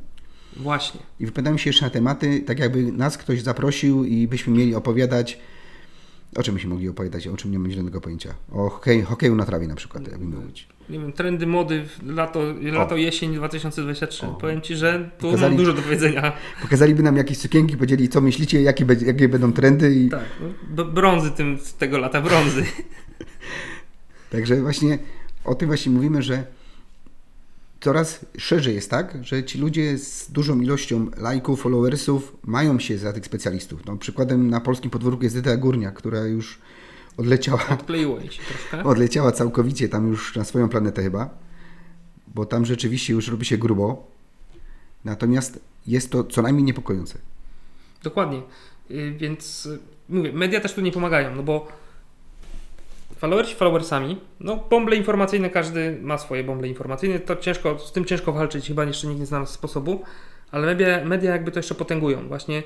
Właśnie. 0.59 1.01
I 1.21 1.27
wypowiadają 1.27 1.57
się 1.57 1.71
jeszcze 1.71 1.85
na 1.85 1.91
tematy, 1.91 2.41
tak 2.41 2.59
jakby 2.59 2.93
nas 2.93 3.19
ktoś 3.19 3.43
zaprosił 3.43 4.05
i 4.05 4.29
byśmy 4.29 4.53
mieli 4.53 4.75
opowiadać, 4.75 5.39
o 6.37 6.43
czym 6.43 6.55
byśmy 6.55 6.71
mogli 6.71 6.89
opowiadać, 6.89 7.27
o 7.27 7.37
czym 7.37 7.51
nie 7.51 7.59
mam 7.59 7.71
zielonego 7.71 8.01
pojęcia. 8.01 8.35
O 8.53 8.69
hokej, 8.69 9.03
hokeju 9.03 9.35
na 9.35 9.45
trawie 9.45 9.67
na 9.69 9.75
przykład, 9.75 10.09
jakby 10.11 10.37
być. 10.37 10.69
Nie 10.91 10.99
wiem, 10.99 11.13
trendy 11.13 11.47
mody 11.47 11.85
lato, 12.07 12.41
lato 12.63 12.97
jesień 12.97 13.35
2023. 13.35 14.27
O. 14.27 14.35
Powiem 14.35 14.61
Ci, 14.61 14.77
że 14.77 15.11
tu 15.19 15.27
Pokazali- 15.27 15.41
mam 15.41 15.57
dużo 15.57 15.73
do 15.73 15.83
powiedzenia. 15.83 16.33
Pokazaliby 16.63 17.03
nam 17.03 17.17
jakieś 17.17 17.39
sukienki, 17.39 17.77
powiedzieli 17.77 18.09
co 18.09 18.21
myślicie, 18.21 18.63
jakie, 18.63 18.87
jakie 19.07 19.29
będą 19.29 19.53
trendy 19.53 19.95
i 19.95 20.09
Tak, 20.09 20.25
no, 20.77 20.85
brązy 20.85 21.31
tym, 21.31 21.59
z 21.59 21.75
tego 21.75 21.99
lata, 21.99 22.21
brązy. 22.21 22.65
Także 24.31 24.61
właśnie 24.61 24.99
o 25.45 25.55
tym 25.55 25.69
właśnie 25.69 25.93
mówimy, 25.93 26.23
że 26.23 26.45
coraz 27.81 28.27
szerzej 28.39 28.75
jest 28.75 28.91
tak, 28.91 29.25
że 29.25 29.45
ci 29.45 29.59
ludzie 29.59 29.99
z 29.99 30.31
dużą 30.31 30.61
ilością 30.61 31.11
lajków, 31.17 31.61
followersów 31.61 32.37
mają 32.45 32.79
się 32.81 32.99
za 32.99 33.13
tych 33.13 33.27
specjalistów. 33.27 33.87
No, 33.87 33.97
przykładem 33.97 34.51
na 34.51 34.61
polskim 34.61 34.91
podwórku 34.91 35.25
jest 35.25 35.37
Edyta 35.37 35.57
Górnia, 35.57 35.91
która 35.91 36.21
już 36.21 36.59
odleciała, 37.17 37.69
Odkleiło 37.69 38.19
jej 38.19 38.31
się 38.31 38.43
troszkę. 38.43 38.85
odleciała 38.91 39.33
całkowicie 39.33 39.89
tam 39.89 40.09
już 40.09 40.37
na 40.37 40.45
swoją 40.45 40.69
planetę 40.69 41.03
chyba, 41.03 41.31
bo 42.35 42.47
tam 42.47 42.67
rzeczywiście 42.67 43.13
już 43.13 43.29
robi 43.29 43.47
się 43.47 43.59
grubo. 43.59 44.07
Natomiast 45.05 45.61
jest 45.87 46.11
to 46.11 46.25
co 46.25 46.43
najmniej 46.43 46.65
niepokojące. 46.65 47.19
Dokładnie. 48.03 48.43
Y, 48.91 49.15
Więc 49.19 49.67
y, 49.67 49.79
mówię, 50.09 50.33
media 50.33 50.61
też 50.61 50.75
tu 50.75 50.81
nie 50.81 50.93
pomagają, 50.93 51.35
no 51.35 51.43
bo 51.43 51.69
followersi 53.19 53.55
followersami, 53.55 54.21
no 54.41 54.57
bąble 54.71 54.97
informacyjne, 54.97 55.51
każdy 55.51 55.99
ma 56.03 56.19
swoje 56.19 56.45
bąble 56.45 56.69
informacyjne, 56.69 57.19
to 57.19 57.37
ciężko, 57.37 57.79
z 57.79 57.93
tym 57.93 58.05
ciężko 58.05 58.33
walczyć, 58.33 58.69
chyba 58.69 58.85
jeszcze 58.85 59.07
nikt 59.07 59.21
nie 59.21 59.27
znalazł 59.27 59.53
sposobu, 59.53 60.03
ale 60.51 60.67
media, 60.67 61.05
media 61.05 61.33
jakby 61.33 61.51
to 61.51 61.59
jeszcze 61.59 61.75
potęgują, 61.75 62.29
właśnie 62.29 62.63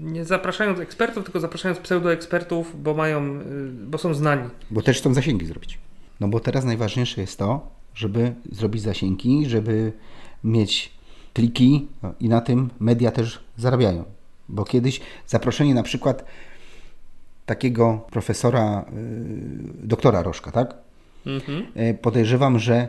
nie 0.00 0.24
zapraszając 0.24 0.80
ekspertów, 0.80 1.24
tylko 1.24 1.40
zapraszając 1.40 1.80
pseudoekspertów, 1.80 2.82
bo 2.82 2.94
mają, 2.94 3.40
y, 3.40 3.42
bo 3.86 3.98
są 3.98 4.14
znani. 4.14 4.50
Bo 4.70 4.82
też 4.82 4.98
chcą 4.98 5.14
zasięgi 5.14 5.46
zrobić. 5.46 5.78
No 6.20 6.28
bo 6.28 6.40
teraz 6.40 6.64
najważniejsze 6.64 7.20
jest 7.20 7.38
to, 7.38 7.70
żeby 7.94 8.34
zrobić 8.52 8.82
zasięgi, 8.82 9.46
żeby 9.46 9.92
mieć 10.44 10.92
kliki 11.34 11.86
no 12.02 12.14
i 12.20 12.28
na 12.28 12.40
tym 12.40 12.70
media 12.80 13.10
też 13.10 13.40
zarabiają. 13.56 14.04
Bo 14.48 14.64
kiedyś 14.64 15.00
zaproszenie 15.26 15.74
na 15.74 15.82
przykład 15.82 16.24
takiego 17.50 18.00
profesora, 18.10 18.84
yy, 18.92 19.86
doktora 19.86 20.22
Rożka, 20.22 20.50
tak? 20.52 20.74
Mhm. 21.26 21.66
Yy, 21.76 21.94
podejrzewam, 21.94 22.58
że 22.58 22.88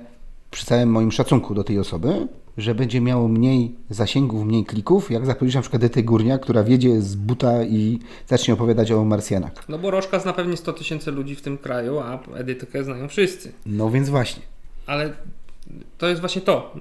przy 0.51 0.65
całym 0.65 0.89
moim 0.89 1.11
szacunku 1.11 1.53
do 1.53 1.63
tej 1.63 1.79
osoby, 1.79 2.27
że 2.57 2.75
będzie 2.75 3.01
miało 3.01 3.27
mniej 3.27 3.75
zasięgów, 3.89 4.45
mniej 4.45 4.65
klików, 4.65 5.11
jak 5.11 5.25
zapowiedzieć 5.25 5.55
na 5.55 5.61
przykład 5.61 5.83
Edytę 5.83 6.03
Górnia, 6.03 6.37
która 6.37 6.63
wiedzie 6.63 7.01
z 7.01 7.15
buta 7.15 7.63
i 7.63 7.99
zacznie 8.27 8.53
opowiadać 8.53 8.91
o 8.91 9.05
Marsjanach. 9.05 9.69
No 9.69 9.77
bo 9.77 9.91
Rożka 9.91 10.19
zna 10.19 10.33
pewnie 10.33 10.57
100 10.57 10.73
tysięcy 10.73 11.11
ludzi 11.11 11.35
w 11.35 11.41
tym 11.41 11.57
kraju, 11.57 11.99
a 11.99 12.19
Edytkę 12.35 12.83
znają 12.83 13.07
wszyscy. 13.07 13.51
No 13.65 13.89
więc 13.89 14.09
właśnie. 14.09 14.43
Ale 14.85 15.13
to 15.97 16.07
jest 16.07 16.21
właśnie 16.21 16.41
to. 16.41 16.75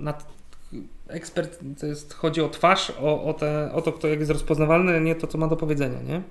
Ekspert 1.08 1.58
to 1.80 1.86
jest, 1.86 2.14
chodzi 2.14 2.40
o 2.40 2.48
twarz, 2.48 2.92
o, 3.00 3.24
o, 3.24 3.34
te, 3.34 3.72
o 3.72 3.82
to, 3.82 3.92
kto 3.92 4.08
jak 4.08 4.18
jest 4.18 4.30
rozpoznawalny, 4.30 5.00
nie 5.00 5.14
to, 5.14 5.26
co 5.26 5.38
ma 5.38 5.48
do 5.48 5.56
powiedzenia, 5.56 6.02
nie? 6.02 6.22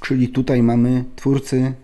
Czyli 0.00 0.28
tutaj 0.28 0.62
mamy 0.62 1.04
twórcy 1.16 1.74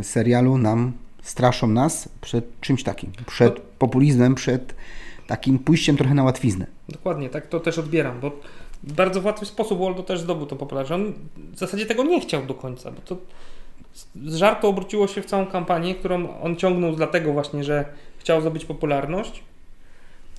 y, 0.00 0.04
serialu 0.04 0.58
nam 0.58 0.92
straszą 1.22 1.66
nas 1.66 2.08
przed 2.20 2.60
czymś 2.60 2.82
takim, 2.82 3.12
przed 3.26 3.60
populizmem, 3.60 4.34
przed 4.34 4.74
takim 5.26 5.58
pójściem 5.58 5.96
trochę 5.96 6.14
na 6.14 6.24
łatwiznę. 6.24 6.66
Dokładnie, 6.88 7.28
tak 7.28 7.46
to 7.46 7.60
też 7.60 7.78
odbieram, 7.78 8.20
bo 8.20 8.30
w 8.82 8.92
bardzo 8.92 9.20
łatwy 9.20 9.46
sposób 9.46 9.78
Waldo 9.78 10.02
też 10.02 10.20
zdobył 10.20 10.46
to 10.46 10.56
popularność. 10.56 10.92
On 10.92 11.12
w 11.52 11.58
zasadzie 11.58 11.86
tego 11.86 12.04
nie 12.04 12.20
chciał 12.20 12.46
do 12.46 12.54
końca, 12.54 12.90
bo 12.90 13.00
to 13.00 13.16
z 14.26 14.36
żartu 14.36 14.68
obróciło 14.68 15.08
się 15.08 15.22
w 15.22 15.26
całą 15.26 15.46
kampanię, 15.46 15.94
którą 15.94 16.40
on 16.40 16.56
ciągnął 16.56 16.96
dlatego 16.96 17.32
właśnie, 17.32 17.64
że 17.64 17.84
chciał 18.18 18.40
zdobyć 18.40 18.64
popularność, 18.64 19.42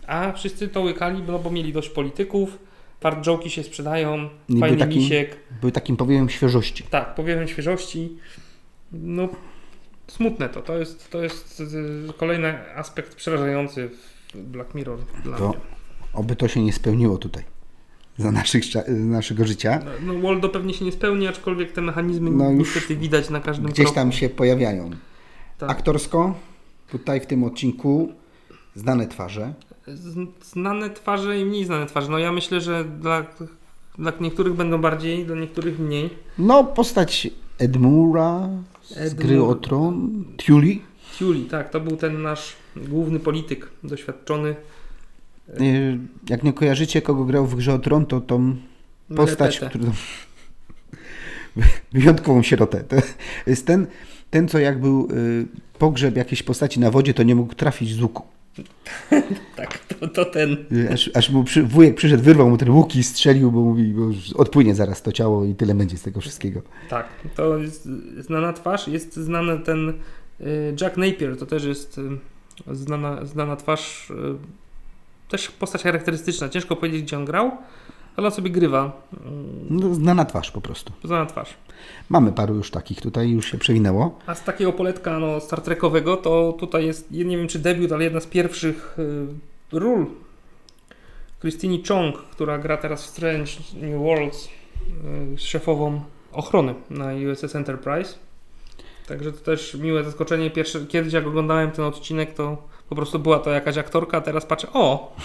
a 0.08 0.32
wszyscy 0.32 0.68
to 0.68 0.82
łykali, 0.82 1.24
no 1.28 1.40
bo 1.40 1.52
mieli 1.52 1.74
dość 1.74 1.90
polityków, 1.90 2.58
fart 3.00 3.26
joke'i 3.26 3.48
się 3.50 3.64
sprzedają, 3.64 4.30
był 4.50 4.60
fajny 4.60 4.78
taki- 4.78 4.98
misiek, 5.00 5.36
Był 5.62 5.72
takim 5.72 5.98
powiewem 5.98 6.30
świeżości. 6.30 6.84
tak, 6.84 7.16
powiewem 7.16 7.48
świeżości, 7.48 8.18
no 8.92 9.30
smutne 10.08 10.50
to, 10.50 10.62
to 10.62 10.78
jest, 10.78 11.12
to 11.12 11.24
jest 11.24 11.60
y, 11.60 12.14
kolejny 12.18 12.76
aspekt 12.76 13.16
przerażający 13.16 13.90
w 14.34 14.38
Black 14.38 14.76
Mirror 14.76 15.00
dla 15.24 15.38
To 15.38 15.50
mnie. 15.50 15.58
oby 16.14 16.36
to 16.36 16.48
się 16.48 16.64
nie 16.64 16.74
spełniło 16.74 17.18
tutaj 17.18 17.44
za 18.18 18.32
naszych, 18.32 18.64
naszego 18.90 19.46
życia. 19.46 19.80
No, 20.06 20.14
no 20.14 20.22
Waldo 20.22 20.50
pewnie 20.50 20.74
się 20.74 20.86
nie 20.86 20.92
spełni, 20.92 21.28
aczkolwiek 21.28 21.72
te 21.72 21.82
mechanizmy 21.82 22.32
No 22.32 22.52
już 22.52 22.60
niestety 22.76 22.96
widać 22.96 23.30
na 23.30 23.40
każdym 23.40 23.66
Gdzieś 23.66 23.86
kroku. 23.86 23.96
tam 23.96 24.12
się 24.12 24.30
pojawiają. 24.30 24.90
Tak. 25.58 25.70
Aktorsko, 25.70 26.36
tutaj 26.92 27.22
w 27.22 27.26
tym 27.26 27.44
odcinku 27.44 28.12
znane 28.76 29.08
twarze. 29.08 29.54
Znane 30.42 30.90
twarze 30.90 31.40
i 31.40 31.46
mniej 31.46 31.66
znane 31.66 31.86
twarze. 31.86 32.12
No 32.12 32.20
ja 32.20 32.32
myślę, 32.32 32.62
że 32.62 32.86
dla, 32.86 33.26
dla 33.98 34.14
niektórych 34.20 34.54
będą 34.54 34.82
bardziej, 34.82 35.26
dla 35.26 35.36
niektórych 35.36 35.80
mniej. 35.80 36.10
No, 36.38 36.64
postać 36.64 37.30
Edmura 37.58 38.50
z 38.84 38.98
Edmure. 38.98 39.28
gry 39.28 39.44
o 39.44 39.56
Tron, 39.56 40.26
Tully. 40.46 40.78
Tully, 41.20 41.46
tak, 41.46 41.70
to 41.70 41.80
był 41.80 41.98
ten 41.98 42.22
nasz 42.22 42.56
główny 42.76 43.20
polityk, 43.20 43.70
doświadczony. 43.84 44.56
Jak 46.30 46.44
nie 46.44 46.54
kojarzycie, 46.54 47.02
kogo 47.02 47.26
grał 47.26 47.48
w 47.48 47.56
grze 47.56 47.74
o 47.74 47.80
Tron, 47.80 48.06
to 48.06 48.22
tą 48.22 48.56
postać, 49.16 49.60
którą... 49.60 49.86
wyjątkową 51.94 52.44
sierotę. 52.44 52.84
To 52.84 52.96
jest 53.48 53.68
ten, 53.68 53.88
ten, 54.30 54.48
co 54.48 54.60
jak 54.60 54.82
był 54.82 55.08
y, 55.12 55.46
pogrzeb 55.80 56.16
jakiejś 56.16 56.44
postaci 56.44 56.80
na 56.80 56.92
wodzie, 56.92 57.14
to 57.14 57.24
nie 57.24 57.36
mógł 57.36 57.56
trafić 57.56 57.94
z 57.94 58.02
łuku. 58.02 58.24
Tak, 59.56 59.77
to, 60.00 60.08
to 60.08 60.26
ten. 60.26 60.58
Aż, 60.94 61.10
aż 61.14 61.30
mu 61.30 61.44
przy, 61.44 61.64
wujek 61.64 61.96
przyszedł, 61.96 62.24
wyrwał 62.24 62.50
mu 62.50 62.58
ten 62.58 62.70
łuk 62.70 62.96
i 62.96 63.04
strzelił, 63.04 63.52
bo 63.52 63.60
mówi, 63.62 63.84
bo 63.94 64.02
odpłynie 64.36 64.76
zaraz 64.76 65.02
to 65.02 65.12
ciało 65.12 65.46
i 65.46 65.56
tyle 65.56 65.76
będzie 65.76 65.98
z 65.98 66.02
tego 66.02 66.22
wszystkiego. 66.22 66.62
Tak, 66.90 67.06
to 67.36 67.58
jest 67.58 67.90
znana 68.20 68.54
twarz. 68.54 68.88
Jest 68.88 69.16
znany 69.16 69.60
ten 69.60 69.90
y, 70.42 70.76
Jack 70.82 70.98
Napier, 70.98 71.38
to 71.38 71.46
też 71.46 71.64
jest 71.64 71.98
y, 71.98 72.76
znana, 72.76 73.26
znana 73.26 73.56
twarz. 73.56 74.10
y, 74.12 74.14
Też 75.30 75.48
postać 75.52 75.84
charakterystyczna. 75.84 76.50
Ciężko 76.50 76.76
powiedzieć, 76.76 77.02
gdzie 77.02 77.18
on 77.18 77.26
grał, 77.26 77.52
ale 78.16 78.28
on 78.28 78.34
sobie 78.34 78.50
grywa. 78.50 79.08
y, 79.14 79.18
No, 79.70 79.94
znana 79.96 80.26
twarz 80.26 80.52
po 80.52 80.62
prostu. 80.62 80.94
Znana 81.04 81.26
twarz. 81.26 81.54
Mamy 82.10 82.32
paru 82.32 82.56
już 82.56 82.72
takich 82.72 83.02
tutaj, 83.02 83.30
już 83.32 83.52
się 83.52 83.58
przewinęło. 83.58 84.20
A 84.28 84.36
z 84.36 84.44
takiego 84.44 84.74
poletka 84.74 85.20
no, 85.20 85.40
Star 85.40 85.62
Trekowego, 85.62 86.18
to 86.18 86.58
tutaj 86.60 86.86
jest, 86.86 87.12
nie 87.12 87.38
wiem 87.38 87.48
czy 87.48 87.60
debiut, 87.60 87.92
ale 87.92 88.04
jedna 88.04 88.20
z 88.20 88.28
pierwszych 88.28 88.98
ról 89.72 90.06
Christine 91.40 91.78
Chong, 91.88 92.18
która 92.18 92.58
gra 92.58 92.78
teraz 92.78 93.04
w 93.04 93.08
Strange 93.08 93.52
New 93.82 94.02
Worlds, 94.02 94.50
y, 95.36 95.38
szefową 95.38 96.02
ochrony 96.32 96.76
na 96.90 97.06
USS 97.32 97.56
Enterprise. 97.56 98.14
Także 99.08 99.32
to 99.32 99.40
też 99.40 99.74
miłe 99.74 100.04
zaskoczenie. 100.04 100.52
Pierwszy, 100.52 100.86
kiedyś 100.86 101.14
jak 101.14 101.28
oglądałem 101.28 101.72
ten 101.72 101.86
odcinek, 101.86 102.34
to 102.34 102.68
po 102.90 102.96
prostu 102.96 103.20
była 103.20 103.40
to 103.40 103.50
jakaś 103.50 103.78
aktorka, 103.78 104.18
a 104.18 104.22
teraz 104.22 104.46
patrzę, 104.46 104.68
o, 104.74 105.16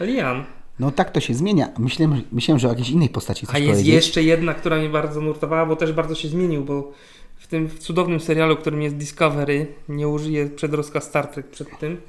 Lian. 0.00 0.44
No 0.78 0.90
tak 0.90 1.10
to 1.10 1.20
się 1.20 1.34
zmienia. 1.34 1.68
Myślałem, 1.78 2.22
myślałem 2.32 2.58
że 2.58 2.68
o 2.68 2.70
jakiejś 2.70 2.90
innej 2.90 3.08
postaci 3.08 3.46
coś 3.46 3.54
A 3.54 3.58
jest 3.58 3.70
powiedzieć. 3.70 3.94
jeszcze 3.94 4.22
jedna, 4.22 4.54
która 4.54 4.76
mnie 4.76 4.88
bardzo 4.88 5.20
nurtowała, 5.20 5.66
bo 5.66 5.76
też 5.76 5.92
bardzo 5.92 6.14
się 6.14 6.28
zmienił, 6.28 6.64
bo 6.64 6.92
w 7.36 7.46
tym 7.46 7.70
cudownym 7.78 8.20
serialu, 8.20 8.56
którym 8.56 8.82
jest 8.82 8.96
Discovery, 8.96 9.66
nie 9.88 10.08
użyję 10.08 10.46
przedrostka 10.46 11.00
Star 11.00 11.26
Trek 11.26 11.46
przed 11.46 11.78
tym. 11.78 12.00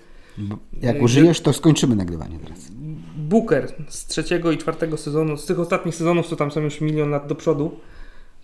Jak 0.82 0.96
Y, 0.96 1.00
użyjesz, 1.00 1.42
to 1.42 1.54
skończymy 1.54 1.96
nagrywanie 1.96 2.39
teraz. 2.39 2.60
Booker 3.18 3.74
z 3.88 4.06
trzeciego 4.06 4.52
i 4.52 4.58
czwartego 4.58 4.98
sezonu, 4.98 5.38
z 5.38 5.46
tych 5.46 5.60
ostatnich 5.60 5.96
sezonów, 5.96 6.28
co 6.28 6.36
tam 6.36 6.52
są 6.52 6.62
już 6.62 6.82
milion 6.82 7.10
lat 7.10 7.28
do 7.28 7.36
przodu, 7.36 7.80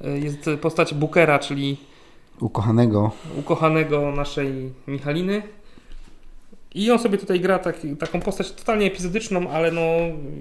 y, 0.06 0.19
jest 0.19 0.50
postać 0.62 0.93
Bookera, 0.93 1.39
czyli 1.39 1.78
Ukochanego. 2.39 3.12
ukochanego 3.39 4.12
naszej 4.12 4.74
Michaliny. 4.88 5.41
I 6.76 6.91
on 6.91 7.00
sobie 7.00 7.17
tutaj 7.17 7.39
gra 7.39 7.60
taki, 7.60 7.95
taką 7.98 8.21
postać 8.21 8.52
totalnie 8.52 8.86
epizodyczną, 8.88 9.50
ale 9.50 9.71
no 9.71 9.82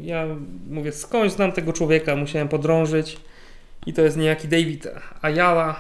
ja 0.03 0.27
mówię, 0.71 0.93
skądś 0.93 1.35
znam 1.35 1.53
tego 1.53 1.73
człowieka, 1.73 2.17
musiałem 2.17 2.49
podrążyć. 2.49 3.17
I 3.87 3.93
to 3.93 4.03
jest 4.03 4.17
niejaki 4.17 4.49
David 4.49 4.89
Ayala. 5.23 5.77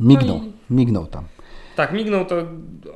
Mignął. 0.00 0.38
No 0.38 0.52
Mignął 0.70 1.06
tam. 1.06 1.24
Tak, 1.76 1.92
mignął 1.92 2.24
to 2.24 2.36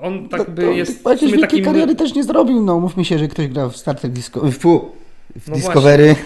on 0.00 0.28
tak 0.28 0.44
to, 0.44 0.50
by 0.50 0.62
to, 0.62 0.70
jest 0.70 1.04
to 1.04 1.16
w 1.16 1.18
sumie 1.18 1.32
wielkiej 1.32 1.62
kariery 1.62 1.94
też 1.94 2.14
nie 2.14 2.24
zrobił. 2.24 2.62
No 2.62 2.80
mówmy 2.80 3.04
się, 3.04 3.18
że 3.18 3.28
ktoś 3.28 3.48
gra 3.48 3.68
w 3.68 3.76
Star 3.76 4.00
Trek 4.00 4.12
Disco... 4.12 4.50
Fu, 4.50 4.90
w 5.36 5.48
No 5.48 5.54
Discovery. 5.54 6.16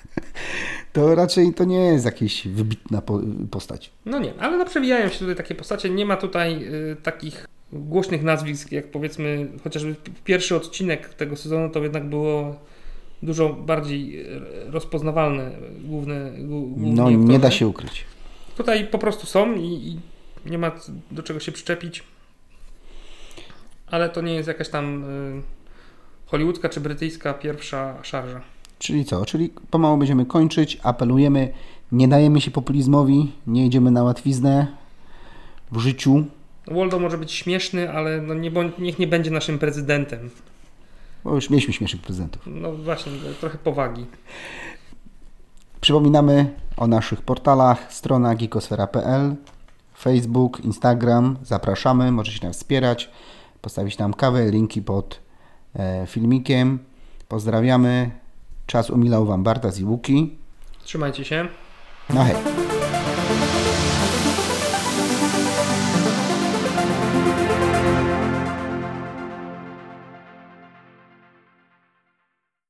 to 0.92 1.14
raczej 1.14 1.54
to 1.54 1.64
nie 1.64 1.78
jest 1.78 2.04
jakaś 2.04 2.48
wybitna 2.48 3.02
po, 3.02 3.20
postać. 3.50 3.90
No 4.06 4.18
nie, 4.18 4.32
ale 4.40 4.58
no 4.58 4.64
przewijają 4.64 5.08
się 5.08 5.18
tutaj 5.18 5.36
takie 5.36 5.54
postacie. 5.54 5.90
Nie 5.90 6.06
ma 6.06 6.16
tutaj 6.16 6.64
y, 6.92 6.96
takich 7.02 7.46
głośnych 7.72 8.22
nazwisk, 8.22 8.72
jak 8.72 8.90
powiedzmy 8.90 9.48
chociażby 9.64 9.94
pierwszy 10.24 10.56
odcinek 10.56 11.14
tego 11.14 11.36
sezonu, 11.36 11.70
to 11.70 11.82
jednak 11.82 12.08
było 12.08 12.54
dużo 13.22 13.48
bardziej 13.48 14.26
y, 14.36 14.40
rozpoznawalne 14.70 15.50
główne, 15.84 16.32
głu- 16.38 16.68
główni 16.68 16.90
No 16.90 17.10
nie 17.10 17.38
da 17.38 17.50
się 17.50 17.68
ukryć. 17.68 18.04
Tutaj 18.56 18.86
po 18.86 18.98
prostu 18.98 19.26
są 19.26 19.54
i, 19.54 19.64
i 19.64 19.98
nie 20.46 20.58
ma 20.58 20.72
do 21.10 21.22
czego 21.22 21.40
się 21.40 21.52
przyczepić. 21.52 22.02
Ale 23.86 24.08
to 24.08 24.20
nie 24.20 24.34
jest 24.34 24.48
jakaś 24.48 24.68
tam 24.68 25.04
y, 25.04 25.42
hollywoodzka 26.26 26.68
czy 26.68 26.80
brytyjska 26.80 27.34
pierwsza 27.34 28.02
szarża. 28.02 28.40
Czyli 28.78 29.04
co? 29.04 29.26
Czyli 29.26 29.50
pomału 29.70 29.96
będziemy 29.96 30.26
kończyć. 30.26 30.78
Apelujemy, 30.82 31.52
nie 31.92 32.08
dajemy 32.08 32.40
się 32.40 32.50
populizmowi, 32.50 33.32
nie 33.46 33.66
idziemy 33.66 33.90
na 33.90 34.02
łatwiznę 34.02 34.66
w 35.72 35.78
życiu. 35.78 36.24
Waldo 36.66 36.98
może 36.98 37.18
być 37.18 37.32
śmieszny, 37.32 37.90
ale 37.90 38.20
no 38.20 38.34
nie, 38.34 38.50
niech 38.78 38.98
nie 38.98 39.06
będzie 39.06 39.30
naszym 39.30 39.58
prezydentem. 39.58 40.30
Bo 41.24 41.34
już 41.34 41.50
mieliśmy 41.50 41.74
śmiesznych 41.74 42.02
prezentów. 42.02 42.42
No 42.46 42.72
właśnie, 42.72 43.12
trochę 43.40 43.58
powagi. 43.58 44.06
Przypominamy 45.80 46.54
o 46.76 46.86
naszych 46.86 47.22
portalach, 47.22 47.92
stronach 47.92 48.36
geekosfera.pl, 48.36 49.36
Facebook, 49.98 50.60
Instagram. 50.60 51.36
Zapraszamy, 51.42 52.12
możecie 52.12 52.46
nas 52.46 52.56
wspierać, 52.56 53.10
postawić 53.60 53.98
nam 53.98 54.14
kawę, 54.14 54.50
linki 54.50 54.82
pod 54.82 55.20
e, 55.76 56.06
filmikiem. 56.06 56.78
Pozdrawiamy. 57.28 58.10
Czas 58.66 58.90
umilał 58.90 59.26
Wam 59.26 59.42
Bartas 59.42 59.78
i 59.78 59.84
Łuki. 59.84 60.38
Trzymajcie 60.84 61.24
się. 61.24 61.48
No 62.10 62.24
hej. 62.24 62.63